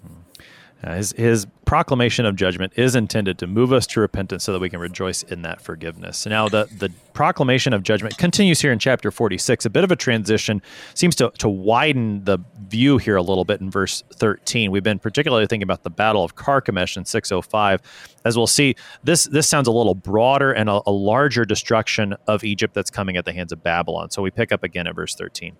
[0.84, 4.60] Uh, his, his proclamation of judgment is intended to move us to repentance so that
[4.60, 6.26] we can rejoice in that forgiveness.
[6.26, 9.64] Now, the, the proclamation of judgment continues here in chapter 46.
[9.64, 10.62] A bit of a transition
[10.94, 14.70] seems to, to widen the view here a little bit in verse 13.
[14.70, 17.80] We've been particularly thinking about the Battle of Carchemish in 605.
[18.24, 22.44] As we'll see, this, this sounds a little broader and a, a larger destruction of
[22.44, 24.10] Egypt that's coming at the hands of Babylon.
[24.10, 25.56] So we pick up again at verse 13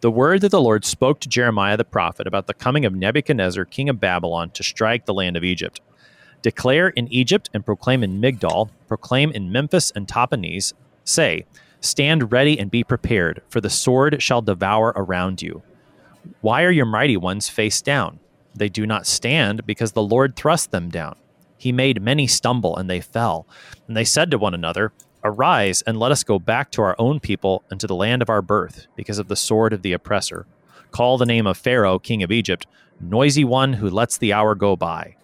[0.00, 3.64] the word that the Lord spoke to Jeremiah the prophet about the coming of Nebuchadnezzar,
[3.64, 5.80] king of Babylon, to strike the land of Egypt.
[6.42, 10.72] Declare in Egypt and proclaim in Migdol, proclaim in Memphis and Tahpanhes,
[11.02, 11.46] say,
[11.80, 15.62] Stand ready and be prepared, for the sword shall devour around you.
[16.40, 18.20] Why are your mighty ones face down?
[18.54, 21.16] They do not stand because the Lord thrust them down.
[21.56, 23.46] He made many stumble and they fell.
[23.86, 24.92] And they said to one another,
[25.24, 28.30] Arise and let us go back to our own people and to the land of
[28.30, 30.46] our birth, because of the sword of the oppressor.
[30.90, 32.66] Call the name of Pharaoh, king of Egypt,
[33.00, 35.16] noisy one who lets the hour go by.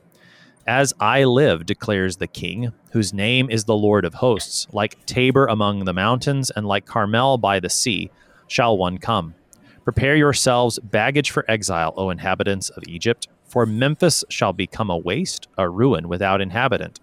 [0.67, 5.47] As I live, declares the king, whose name is the Lord of hosts, like Tabor
[5.47, 8.11] among the mountains and like Carmel by the sea,
[8.49, 9.35] shall one come.
[9.85, 15.47] Prepare yourselves baggage for exile, O inhabitants of Egypt, for Memphis shall become a waste,
[15.59, 16.99] a ruin without inhabitant.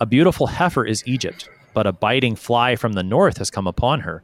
[0.00, 4.00] A beautiful heifer is Egypt, but a biting fly from the north has come upon
[4.00, 4.22] her.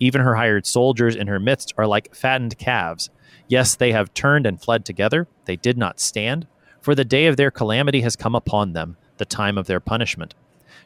[0.00, 3.10] Even her hired soldiers in her midst are like fattened calves.
[3.48, 5.28] Yes, they have turned and fled together.
[5.44, 6.46] They did not stand,
[6.80, 10.34] for the day of their calamity has come upon them, the time of their punishment.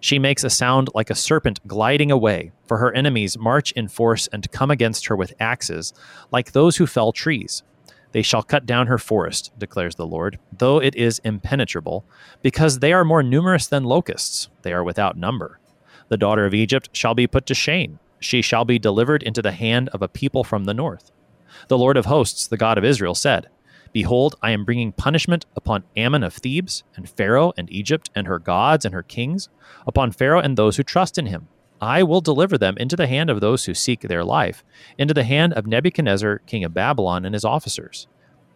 [0.00, 4.28] She makes a sound like a serpent gliding away, for her enemies march in force
[4.28, 5.92] and come against her with axes,
[6.30, 7.62] like those who fell trees.
[8.12, 12.04] They shall cut down her forest, declares the Lord, though it is impenetrable,
[12.42, 14.48] because they are more numerous than locusts.
[14.62, 15.59] They are without number.
[16.10, 18.00] The daughter of Egypt shall be put to shame.
[18.18, 21.12] She shall be delivered into the hand of a people from the north.
[21.68, 23.48] The Lord of hosts, the God of Israel, said,
[23.92, 28.40] Behold, I am bringing punishment upon Amon of Thebes, and Pharaoh, and Egypt, and her
[28.40, 29.48] gods, and her kings,
[29.86, 31.46] upon Pharaoh and those who trust in him.
[31.80, 34.64] I will deliver them into the hand of those who seek their life,
[34.98, 38.08] into the hand of Nebuchadnezzar, king of Babylon, and his officers.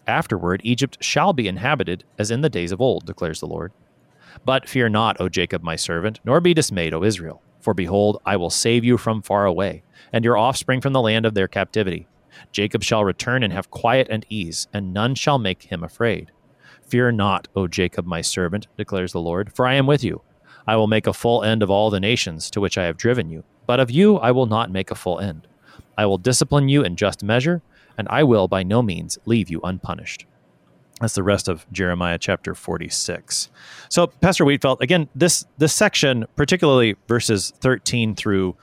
[0.08, 3.72] Afterward, Egypt shall be inhabited as in the days of old, declares the Lord.
[4.44, 7.40] But fear not, O Jacob, my servant, nor be dismayed, O Israel.
[7.64, 11.24] For behold, I will save you from far away, and your offspring from the land
[11.24, 12.06] of their captivity.
[12.52, 16.30] Jacob shall return and have quiet and ease, and none shall make him afraid.
[16.86, 20.20] Fear not, O Jacob, my servant, declares the Lord, for I am with you.
[20.66, 23.30] I will make a full end of all the nations to which I have driven
[23.30, 25.48] you, but of you I will not make a full end.
[25.96, 27.62] I will discipline you in just measure,
[27.96, 30.26] and I will by no means leave you unpunished.
[31.00, 33.50] That's the rest of Jeremiah chapter 46.
[33.88, 38.56] So, Pastor Wietfeldt, again, this this section, particularly verses 13 through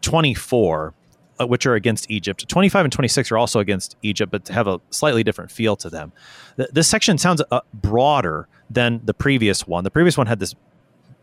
[0.00, 0.94] 24,
[1.38, 2.48] uh, which are against Egypt.
[2.48, 6.12] 25 and 26 are also against Egypt, but have a slightly different feel to them.
[6.56, 9.84] This section sounds uh, broader than the previous one.
[9.84, 10.54] The previous one had this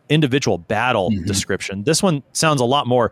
[0.10, 1.26] individual battle mm-hmm.
[1.26, 1.84] description.
[1.84, 3.12] This one sounds a lot more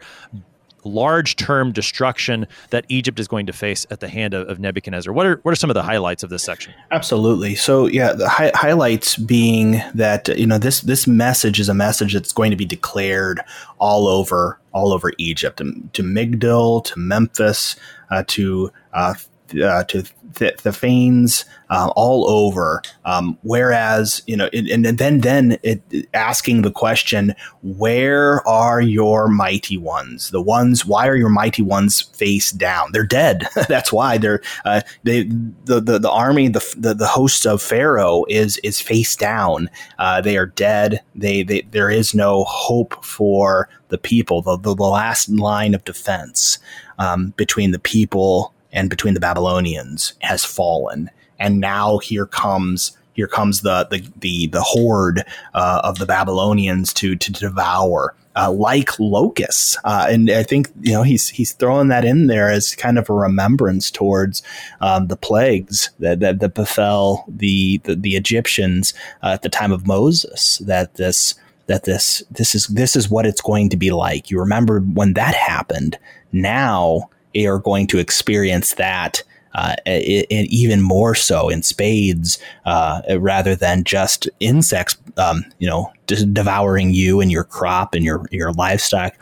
[0.83, 5.13] large term destruction that Egypt is going to face at the hand of, of, Nebuchadnezzar.
[5.13, 6.73] What are what are some of the highlights of this section?
[6.91, 7.55] Absolutely.
[7.55, 12.13] So yeah, the hi- highlights being that you know this this message is a message
[12.13, 13.41] that's going to be declared
[13.79, 17.75] all over all over Egypt, to, to Migdol, to Memphis,
[18.09, 19.13] uh, to uh,
[19.55, 20.03] uh, to
[20.35, 22.81] the, the Fanes uh, all over.
[23.05, 25.81] Um, whereas, you know, and then then it,
[26.13, 27.33] asking the question,
[27.63, 30.31] where are your mighty ones?
[30.31, 32.91] The ones, why are your mighty ones face down?
[32.91, 33.47] They're dead.
[33.67, 35.23] That's why they're uh, they
[35.65, 39.69] the, the the army the, the the hosts of Pharaoh is is face down.
[39.99, 41.01] Uh, they are dead.
[41.15, 44.41] They, they there is no hope for the people.
[44.41, 46.59] The the, the last line of defense
[46.99, 51.09] um, between the people and between the Babylonians has fallen,
[51.39, 56.93] and now here comes here comes the the the, the horde uh, of the Babylonians
[56.95, 58.15] to to devour.
[58.33, 62.49] Uh, like locusts, uh, and I think you know he's he's throwing that in there
[62.49, 64.41] as kind of a remembrance towards
[64.79, 69.73] um, the plagues that, that, that befell the the, the Egyptians uh, at the time
[69.73, 70.59] of Moses.
[70.59, 71.35] That this
[71.67, 74.31] that this this is this is what it's going to be like.
[74.31, 75.99] You remember when that happened.
[76.31, 79.23] Now are going to experience that
[79.53, 85.67] uh, it, it even more so in spades uh, rather than just insects, um, you
[85.67, 89.13] know, devouring you and your crop and your your livestock.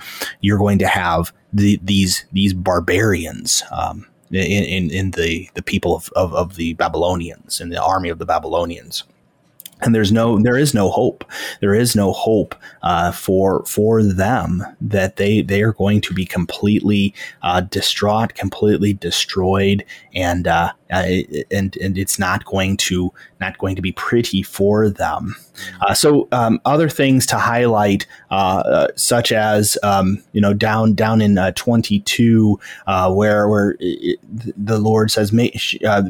[0.41, 3.63] You're going to have the, these these barbarians.
[3.71, 8.09] Um, in, in, in the, the people of, of, of the Babylonians in the army
[8.09, 9.03] of the Babylonians
[9.81, 11.23] and there's no there is no hope.
[11.61, 16.25] There is no hope uh, for for them that they they are going to be
[16.25, 17.13] completely
[17.43, 21.05] uh, distraught completely destroyed and uh, uh,
[21.51, 25.35] and and it's not going to not going to be pretty for them.
[25.81, 30.93] Uh, so um, other things to highlight, uh, uh such as um, you know down
[30.93, 35.31] down in uh, twenty two, uh, where where it, the Lord says,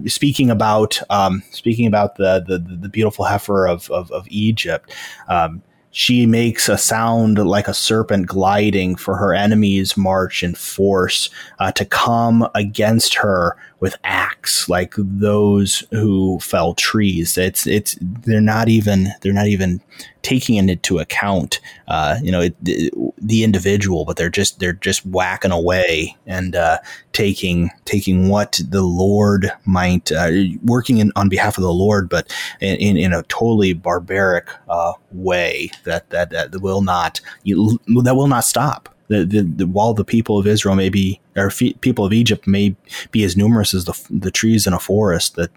[0.07, 4.93] speaking about um, speaking about the, the the beautiful heifer of of, of Egypt.
[5.27, 5.61] Um,
[5.91, 11.71] she makes a sound like a serpent gliding for her enemies march in force uh,
[11.71, 17.37] to come against her with axe like those who fell trees.
[17.37, 19.81] It's it's they're not even they're not even
[20.21, 25.51] taking into account uh, you know it, the, individual, but they're just they're just whacking
[25.51, 26.77] away and uh,
[27.13, 30.31] taking taking what the Lord might uh,
[30.63, 34.93] working in, on behalf of the Lord, but in, in, in a totally barbaric uh,
[35.11, 40.05] way that, that that will not that will not stop the, the, the, while the
[40.05, 42.75] people of Israel may be, or people of Egypt may
[43.11, 45.49] be as numerous as the, the trees in a forest, that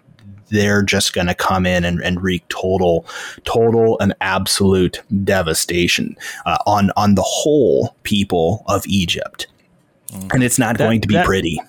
[0.49, 3.05] they're just going to come in and, and, wreak total,
[3.43, 9.47] total and absolute devastation uh, on on the whole people of Egypt,
[10.09, 10.33] mm.
[10.33, 11.59] and it's not that, going to be that, pretty.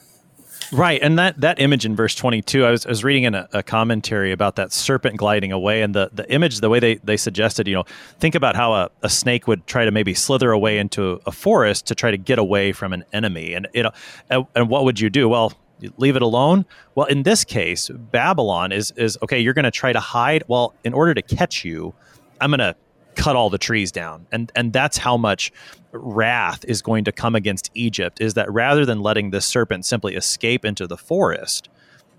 [0.74, 3.36] Right, and that that image in verse twenty two, I was, I was reading in
[3.36, 6.96] a, a, commentary about that serpent gliding away, and the the image, the way they
[6.96, 7.84] they suggested, you know,
[8.18, 11.86] think about how a, a snake would try to maybe slither away into a forest
[11.86, 13.92] to try to get away from an enemy, and you know,
[14.30, 15.28] and, and what would you do?
[15.28, 15.52] Well,
[15.96, 16.66] leave it alone.
[16.96, 19.38] Well, in this case, Babylon is is okay.
[19.38, 20.42] You're going to try to hide.
[20.48, 21.94] Well, in order to catch you,
[22.40, 22.74] I'm going to
[23.14, 24.26] cut all the trees down.
[24.32, 25.52] And and that's how much
[25.92, 30.16] wrath is going to come against Egypt is that rather than letting this serpent simply
[30.16, 31.68] escape into the forest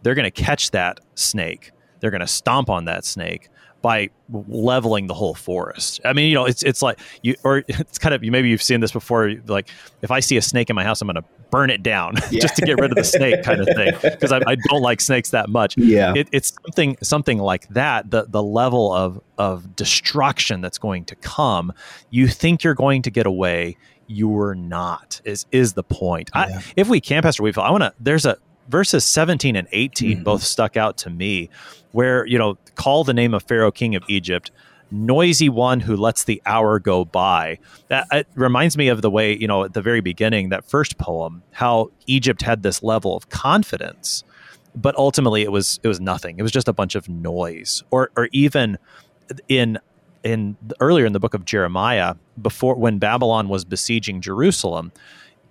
[0.05, 1.71] they're going to catch that snake.
[1.99, 3.49] They're going to stomp on that snake
[3.85, 6.01] by leveling the whole forest.
[6.03, 8.63] I mean, you know, it's it's like you or it's kind of you maybe you've
[8.63, 9.35] seen this before.
[9.45, 9.69] Like
[10.01, 12.39] if I see a snake in my house, I'm going to burn it down yeah.
[12.39, 13.93] just to get rid of the snake, kind of thing.
[14.01, 15.77] Because I, I, don't like snakes that much.
[15.77, 18.09] Yeah, it, it's something something like that.
[18.09, 21.71] The the level of of destruction that's going to come.
[22.09, 23.77] You think you're going to get away.
[24.07, 25.21] You're not.
[25.25, 26.31] Is is the point?
[26.33, 26.41] Yeah.
[26.41, 27.93] I, if we can, Pastor Weevil, I want to.
[27.99, 30.23] There's a verses 17 and 18 mm-hmm.
[30.23, 31.49] both stuck out to me
[31.91, 34.51] where you know call the name of pharaoh king of egypt
[34.91, 37.57] noisy one who lets the hour go by.
[37.87, 40.97] That it reminds me of the way you know at the very beginning that first
[40.97, 44.23] poem how egypt had this level of confidence
[44.75, 46.37] but ultimately it was it was nothing.
[46.37, 47.83] It was just a bunch of noise.
[47.91, 48.77] Or or even
[49.47, 49.79] in
[50.23, 54.91] in earlier in the book of jeremiah before when babylon was besieging jerusalem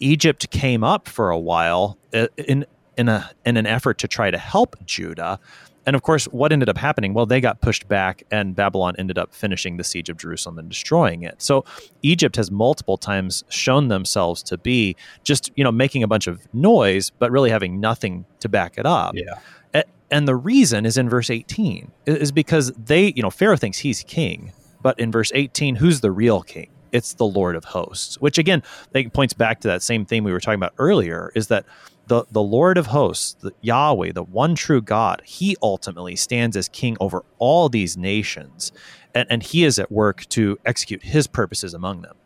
[0.00, 2.66] Egypt came up for a while uh, in
[2.96, 5.38] in a in an effort to try to help Judah.
[5.86, 7.12] And of course, what ended up happening?
[7.12, 10.70] Well, they got pushed back, and Babylon ended up finishing the siege of Jerusalem and
[10.70, 11.42] destroying it.
[11.42, 11.66] So
[12.00, 16.40] Egypt has multiple times shown themselves to be just you know making a bunch of
[16.54, 19.14] noise, but really having nothing to back it up.
[19.14, 19.34] Yeah.
[20.10, 24.04] And the reason is in verse 18 is because they, you know, Pharaoh thinks he's
[24.04, 26.70] king, but in verse 18, who's the real king?
[26.92, 30.30] It's the Lord of hosts, which again, they points back to that same theme we
[30.30, 31.64] were talking about earlier is that
[32.06, 36.68] the, the Lord of hosts, the Yahweh, the one true God, he ultimately stands as
[36.68, 38.72] king over all these nations,
[39.14, 42.16] and, and he is at work to execute his purposes among them.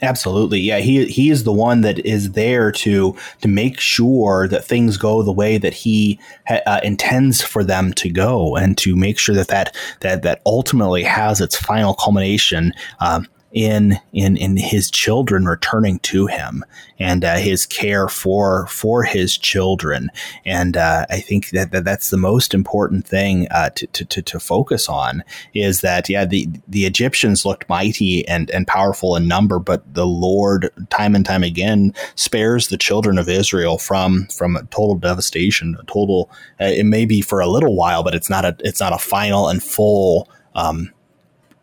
[0.00, 0.78] Absolutely, yeah.
[0.78, 5.22] He he is the one that is there to to make sure that things go
[5.22, 9.34] the way that he ha, uh, intends for them to go, and to make sure
[9.34, 15.46] that that that that ultimately has its final culmination um, in in in his children
[15.46, 16.64] returning to him
[16.98, 20.10] and uh, his care for for his children.
[20.44, 24.40] And uh, I think that, that that's the most important thing uh, to, to, to
[24.40, 25.24] focus on
[25.54, 30.06] is that yeah the the Egyptians looked mighty and and powerful in number but the
[30.06, 35.84] Lord time and time again spares the children of Israel from from total devastation a
[35.84, 36.30] total
[36.60, 38.98] uh, it may be for a little while but it's not a it's not a
[38.98, 40.92] final and full um,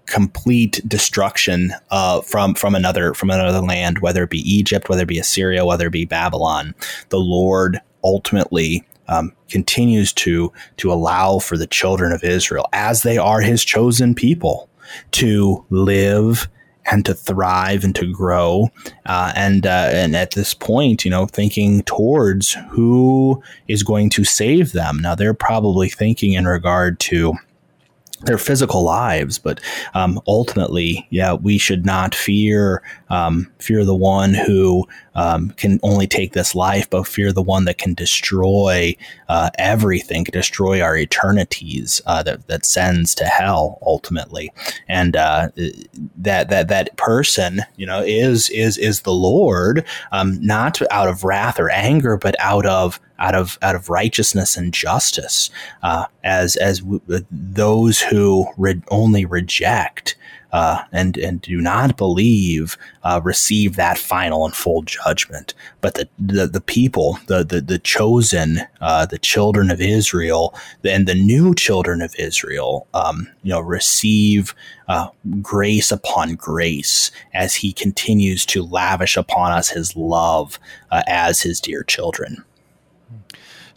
[0.06, 5.08] complete destruction uh, from from another from another land, whether it be Egypt, whether it
[5.08, 6.76] be Assyria, whether it be Babylon.
[7.10, 13.18] The Lord ultimately um, continues to to allow for the children of Israel, as they
[13.18, 14.70] are His chosen people,
[15.12, 16.48] to live
[16.92, 18.70] and to thrive and to grow.
[19.06, 24.24] Uh, and uh, and at this point, you know, thinking towards who is going to
[24.24, 25.00] save them.
[25.00, 27.34] Now they're probably thinking in regard to
[28.26, 29.60] their physical lives, but
[29.94, 36.08] um, ultimately, yeah, we should not fear um, fear the one who um, can only
[36.08, 38.96] take this life, but fear the one that can destroy
[39.28, 44.52] uh, everything, destroy our eternities uh, that that sends to hell ultimately,
[44.88, 45.50] and uh,
[46.18, 51.24] that that that person, you know, is is is the Lord, um, not out of
[51.24, 55.50] wrath or anger, but out of out of out of righteousness and justice,
[55.84, 57.02] uh, as as w-
[57.32, 60.16] those who re- only reject
[60.56, 65.54] uh, and and do not believe uh, receive that final and full judgment.
[65.82, 71.08] But the the, the people, the the, the chosen, uh, the children of Israel, and
[71.08, 74.56] the new children of Israel, um, you know, receive
[74.88, 75.10] uh,
[75.42, 80.58] grace upon grace as He continues to lavish upon us His love
[80.90, 82.46] uh, as His dear children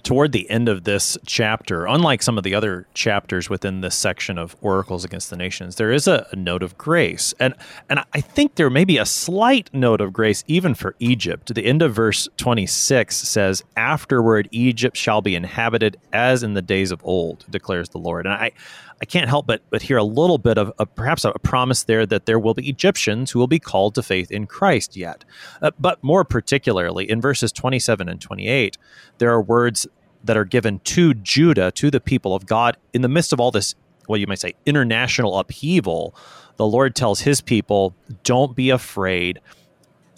[0.03, 4.39] toward the end of this chapter, unlike some of the other chapters within this section
[4.39, 7.55] of oracles against the nations, there is a, a, note of grace, and
[7.89, 11.55] and I think there may be a slight note of grace even for Egypt.
[11.55, 16.63] The end of verse twenty six says, "Afterward, Egypt shall be inhabited as in the
[16.63, 18.53] days of old," declares the Lord, and I.
[19.01, 22.27] I can't help but but hear a little bit of, perhaps a promise there that
[22.27, 25.25] there will be Egyptians who will be called to faith in Christ yet.
[25.63, 28.77] Uh, but more particularly in verses 27 and 28,
[29.19, 29.87] there are words
[30.25, 33.51] that are given to Judah, to the people of God, in the midst of all
[33.51, 33.75] this,
[34.07, 36.15] what you might say, international upheaval.
[36.57, 37.95] The Lord tells his people,
[38.25, 39.41] Don't be afraid.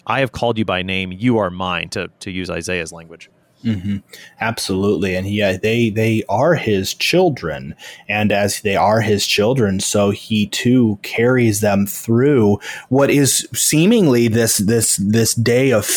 [0.07, 1.11] I have called you by name.
[1.11, 3.29] You are mine, to, to use Isaiah's language.
[3.63, 3.97] Mm-hmm.
[4.39, 7.75] Absolutely, and yeah, they they are his children,
[8.09, 12.59] and as they are his children, so he too carries them through
[12.89, 15.87] what is seemingly this this this day of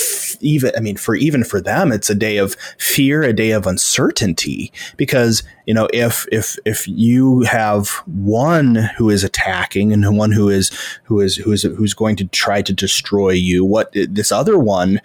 [0.40, 0.72] even.
[0.76, 4.70] I mean, for even for them, it's a day of fear, a day of uncertainty,
[4.98, 10.50] because you know if if if you have one who is attacking and one who
[10.50, 10.70] is
[11.04, 15.00] who is who is who's going to try to destroy you, what this other one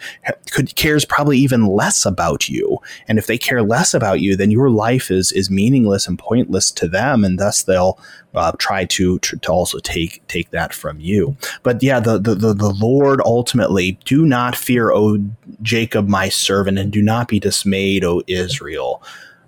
[0.52, 2.80] could cares probably even less about you.
[3.08, 6.72] And if they care less about you, then your life is is meaningless and pointless
[6.72, 8.00] to them, and thus they'll
[8.36, 11.36] uh, try to, to also take take that from you.
[11.64, 15.20] But yeah, the, the the the Lord ultimately do not fear, O
[15.62, 19.02] Jacob, my servant, and do not be dismayed, O Israel.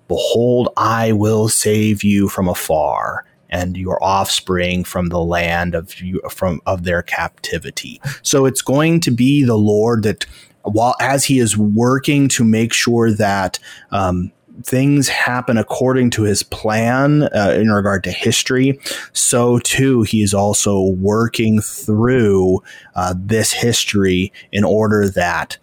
[0.08, 6.20] Behold, I will save you from afar and your offspring from the land of you
[6.30, 8.00] from of their captivity.
[8.22, 10.26] So it's going to be the Lord that
[10.62, 13.58] while as he is working to make sure that
[13.90, 14.32] um,
[14.62, 18.78] things happen according to his plan uh, in regard to history,
[19.12, 22.62] so too he is also working through
[22.94, 25.56] uh, this history in order that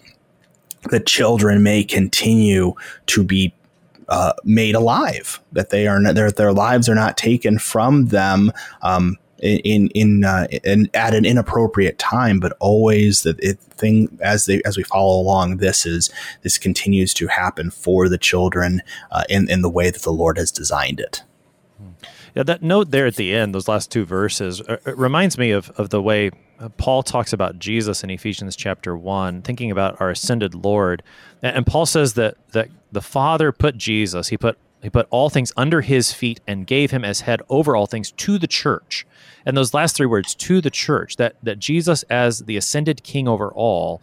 [0.89, 2.73] the children may continue
[3.07, 3.53] to be
[4.07, 8.51] uh, made alive, that they are their their lives are not taken from them.
[8.81, 14.45] Um, in in, uh, in at an inappropriate time, but always that it thing as
[14.45, 16.09] they as we follow along, this is
[16.41, 18.81] this continues to happen for the children
[19.11, 21.23] uh, in in the way that the Lord has designed it.
[22.35, 25.69] Yeah, that note there at the end, those last two verses, uh, reminds me of
[25.71, 30.11] of the way uh, Paul talks about Jesus in Ephesians chapter one, thinking about our
[30.11, 31.01] ascended Lord,
[31.41, 35.51] and Paul says that that the Father put Jesus, he put he put all things
[35.57, 39.05] under his feet and gave him as head over all things to the church.
[39.45, 43.27] And those last three words, to the church, that that Jesus as the ascended king
[43.27, 44.01] over all,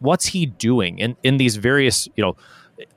[0.00, 2.36] what's he doing in, in these various, you know,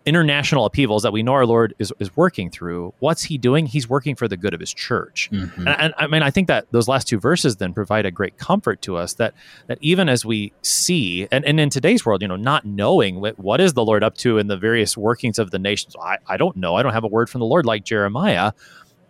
[0.06, 3.66] international upheavals that we know our Lord is, is working through, what's he doing?
[3.66, 5.30] He's working for the good of his church.
[5.32, 5.68] Mm-hmm.
[5.68, 8.38] And, and, I mean, I think that those last two verses then provide a great
[8.38, 9.34] comfort to us that
[9.68, 13.38] that even as we see, and, and in today's world, you know, not knowing what,
[13.38, 16.38] what is the Lord up to in the various workings of the nations, I, I
[16.38, 16.76] don't know.
[16.76, 18.54] I don't have a word from the Lord like Jeremiah.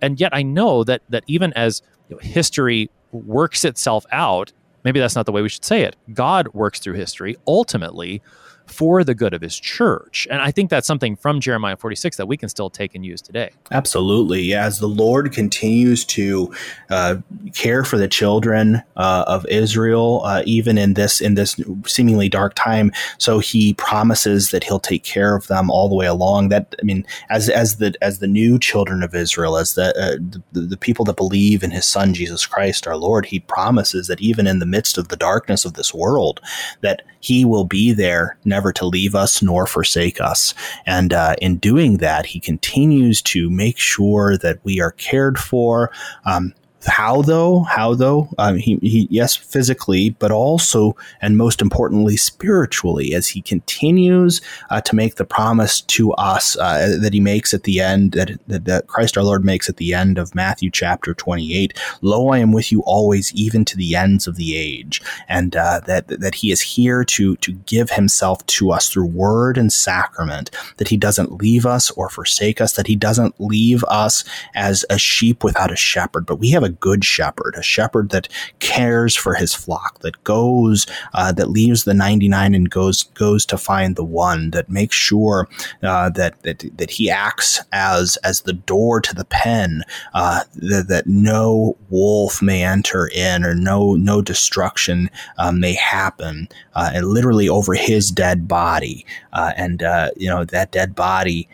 [0.01, 4.51] And yet I know that that even as you know, history works itself out,
[4.83, 5.95] maybe that's not the way we should say it.
[6.13, 8.21] God works through history ultimately
[8.67, 10.27] for the good of his church.
[10.29, 13.21] And I think that's something from Jeremiah 46 that we can still take and use
[13.21, 13.51] today.
[13.71, 14.53] Absolutely.
[14.53, 16.53] As the Lord continues to
[16.89, 17.17] uh,
[17.53, 22.53] care for the children uh, of Israel, uh, even in this in this seemingly dark
[22.55, 26.49] time, so He promises that He'll take care of them all the way along.
[26.49, 30.39] That I mean, as as the as the new children of Israel, as the uh,
[30.51, 34.21] the, the people that believe in His Son Jesus Christ, our Lord, He promises that
[34.21, 36.41] even in the midst of the darkness of this world,
[36.81, 40.53] that He will be there never to leave us nor forsake us.
[40.85, 45.91] And uh, in doing that, he continues to make sure that we are cared for.
[46.25, 46.53] Um,
[46.85, 47.61] how though?
[47.61, 48.29] How though?
[48.37, 54.81] Um, he, he, yes, physically, but also, and most importantly, spiritually, as he continues uh,
[54.81, 58.65] to make the promise to us uh, that he makes at the end, that, that,
[58.65, 61.77] that Christ our Lord makes at the end of Matthew chapter 28.
[62.01, 65.01] Lo, I am with you always, even to the ends of the age.
[65.27, 69.57] And uh, that, that he is here to, to give himself to us through word
[69.57, 74.23] and sacrament, that he doesn't leave us or forsake us, that he doesn't leave us
[74.55, 78.09] as a sheep without a shepherd, but we have a a good shepherd, a shepherd
[78.11, 78.27] that
[78.59, 83.57] cares for his flock, that goes, uh, that leaves the 99 and goes goes to
[83.57, 85.47] find the one, that makes sure
[85.81, 90.87] uh, that, that that he acts as as the door to the pen, uh, that,
[90.89, 97.07] that no wolf may enter in or no no destruction um, may happen, uh, and
[97.07, 101.47] literally over his dead body, uh, and uh, you know that dead body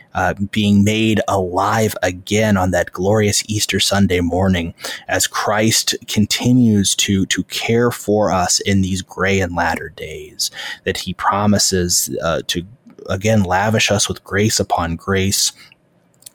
[0.52, 4.74] being made alive again on that glorious Easter Sunday morning
[5.08, 10.52] as Christ continues to to care for us in these gray and latter days
[10.84, 12.66] that he promises uh, to
[13.10, 15.52] again lavish us with grace upon grace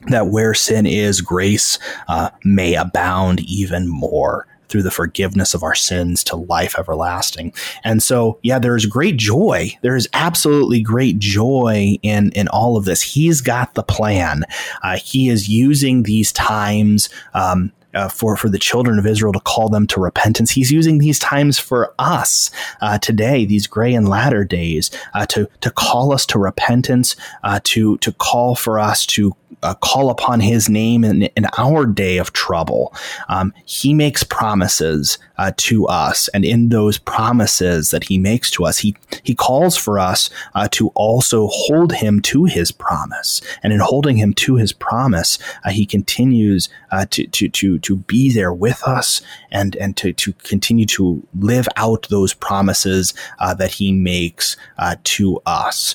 [0.06, 5.74] that where sin is grace uh, may abound even more through the forgiveness of our
[5.74, 7.52] sins to life everlasting.
[7.84, 9.70] And so, yeah, there is great joy.
[9.82, 13.02] There is absolutely great joy in in all of this.
[13.02, 14.44] He's got the plan.
[14.82, 17.08] Uh, he is using these times.
[17.34, 20.51] Um, uh, for for the children of Israel to call them to repentance.
[20.51, 25.49] He's using these times for us uh, today, these gray and latter days, uh, to
[25.61, 30.40] to call us to repentance, uh, to to call for us to uh, call upon
[30.40, 32.94] his name in, in our day of trouble.
[33.28, 38.64] Um, he makes promises uh, to us, and in those promises that he makes to
[38.64, 43.40] us, he he calls for us uh, to also hold him to his promise.
[43.62, 47.96] And in holding him to his promise, uh, he continues uh, to to to to
[47.96, 53.55] be there with us and and to to continue to live out those promises uh,
[53.55, 54.57] that he makes
[55.05, 55.94] to us.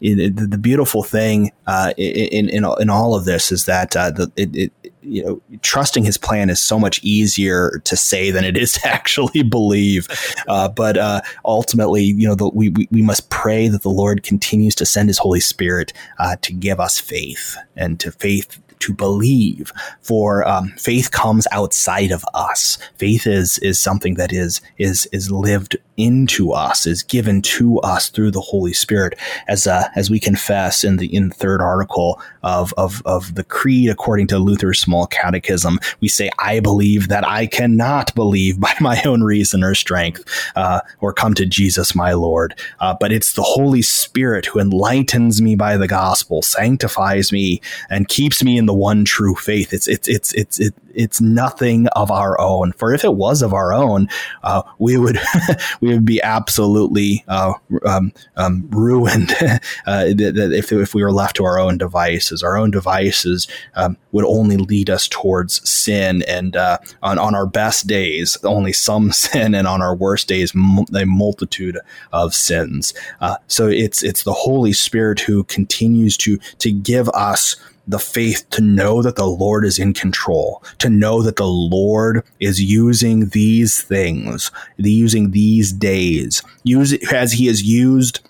[0.00, 1.52] The beautiful thing
[1.96, 4.72] in, in in all of this is that the it, it
[5.08, 8.86] you know, trusting his plan is so much easier to say than it is to
[8.88, 10.08] actually believe.
[10.46, 14.22] Uh, but uh, ultimately, you know, the, we, we, we must pray that the Lord
[14.22, 18.94] continues to send his Holy Spirit uh, to give us faith and to faith to
[18.94, 19.72] believe.
[20.00, 22.78] For um, faith comes outside of us.
[22.96, 28.08] Faith is is something that is is is lived into us, is given to us
[28.08, 29.18] through the Holy Spirit,
[29.48, 33.44] as uh, as we confess in the in the third article of of of the
[33.44, 35.78] Creed according to Luther's Small Catechism.
[36.00, 40.24] We say, "I believe that I cannot believe by my own reason or strength,
[40.56, 45.42] uh, or come to Jesus, my Lord." Uh, but it's the Holy Spirit who enlightens
[45.42, 49.72] me by the gospel, sanctifies me, and keeps me in the one true faith.
[49.72, 52.72] It's it's it's it's it, it's nothing of our own.
[52.72, 54.08] For if it was of our own,
[54.42, 55.18] uh, we would
[55.80, 59.30] we would be absolutely uh, um, um, ruined
[59.86, 62.42] uh, if if we were left to our own devices.
[62.42, 67.46] Our own devices um, would only lead us towards sin, and uh, on on our
[67.46, 71.78] best days, only some sin, and on our worst days, a multitude
[72.12, 72.94] of sins.
[73.20, 77.56] Uh, so it's it's the Holy Spirit who continues to to give us
[77.88, 82.22] the faith to know that the Lord is in control, to know that the Lord
[82.38, 88.20] is using these things, using these days, use as He has used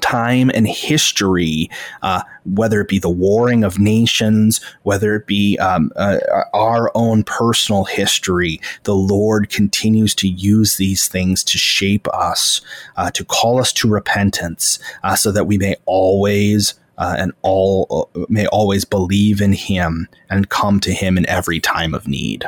[0.00, 1.68] time and history,
[2.02, 6.18] uh, whether it be the warring of nations, whether it be um, uh,
[6.54, 12.60] our own personal history, the Lord continues to use these things to shape us,
[12.96, 18.08] uh, to call us to repentance, uh, so that we may always uh, and all
[18.14, 22.46] uh, may always believe in him and come to him in every time of need.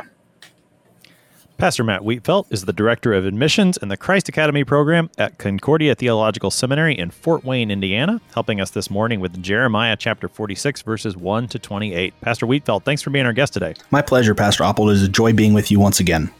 [1.57, 5.95] Pastor Matt Wietfeldt is the Director of Admissions in the Christ Academy program at Concordia
[5.95, 11.15] Theological Seminary in Fort Wayne, Indiana, helping us this morning with Jeremiah chapter 46, verses
[11.15, 12.19] 1 to 28.
[12.21, 13.75] Pastor Wietfeldt, thanks for being our guest today.
[13.91, 14.89] My pleasure, Pastor Appel.
[14.89, 16.31] It is a joy being with you once again.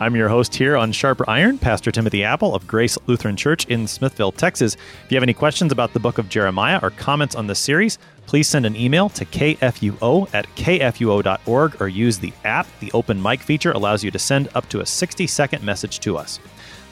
[0.00, 3.88] I'm your host here on Sharper Iron, Pastor Timothy Appel of Grace Lutheran Church in
[3.88, 4.74] Smithville, Texas.
[4.74, 7.98] If you have any questions about the book of Jeremiah or comments on the series,
[8.26, 12.68] please send an email to kfuo at kfuo.org or use the app.
[12.78, 16.16] The open mic feature allows you to send up to a 60 second message to
[16.16, 16.38] us.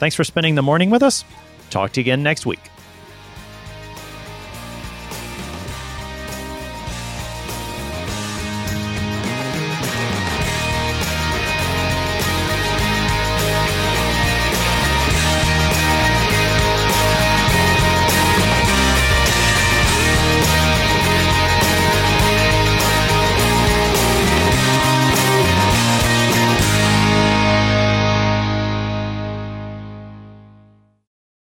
[0.00, 1.24] Thanks for spending the morning with us.
[1.70, 2.70] Talk to you again next week.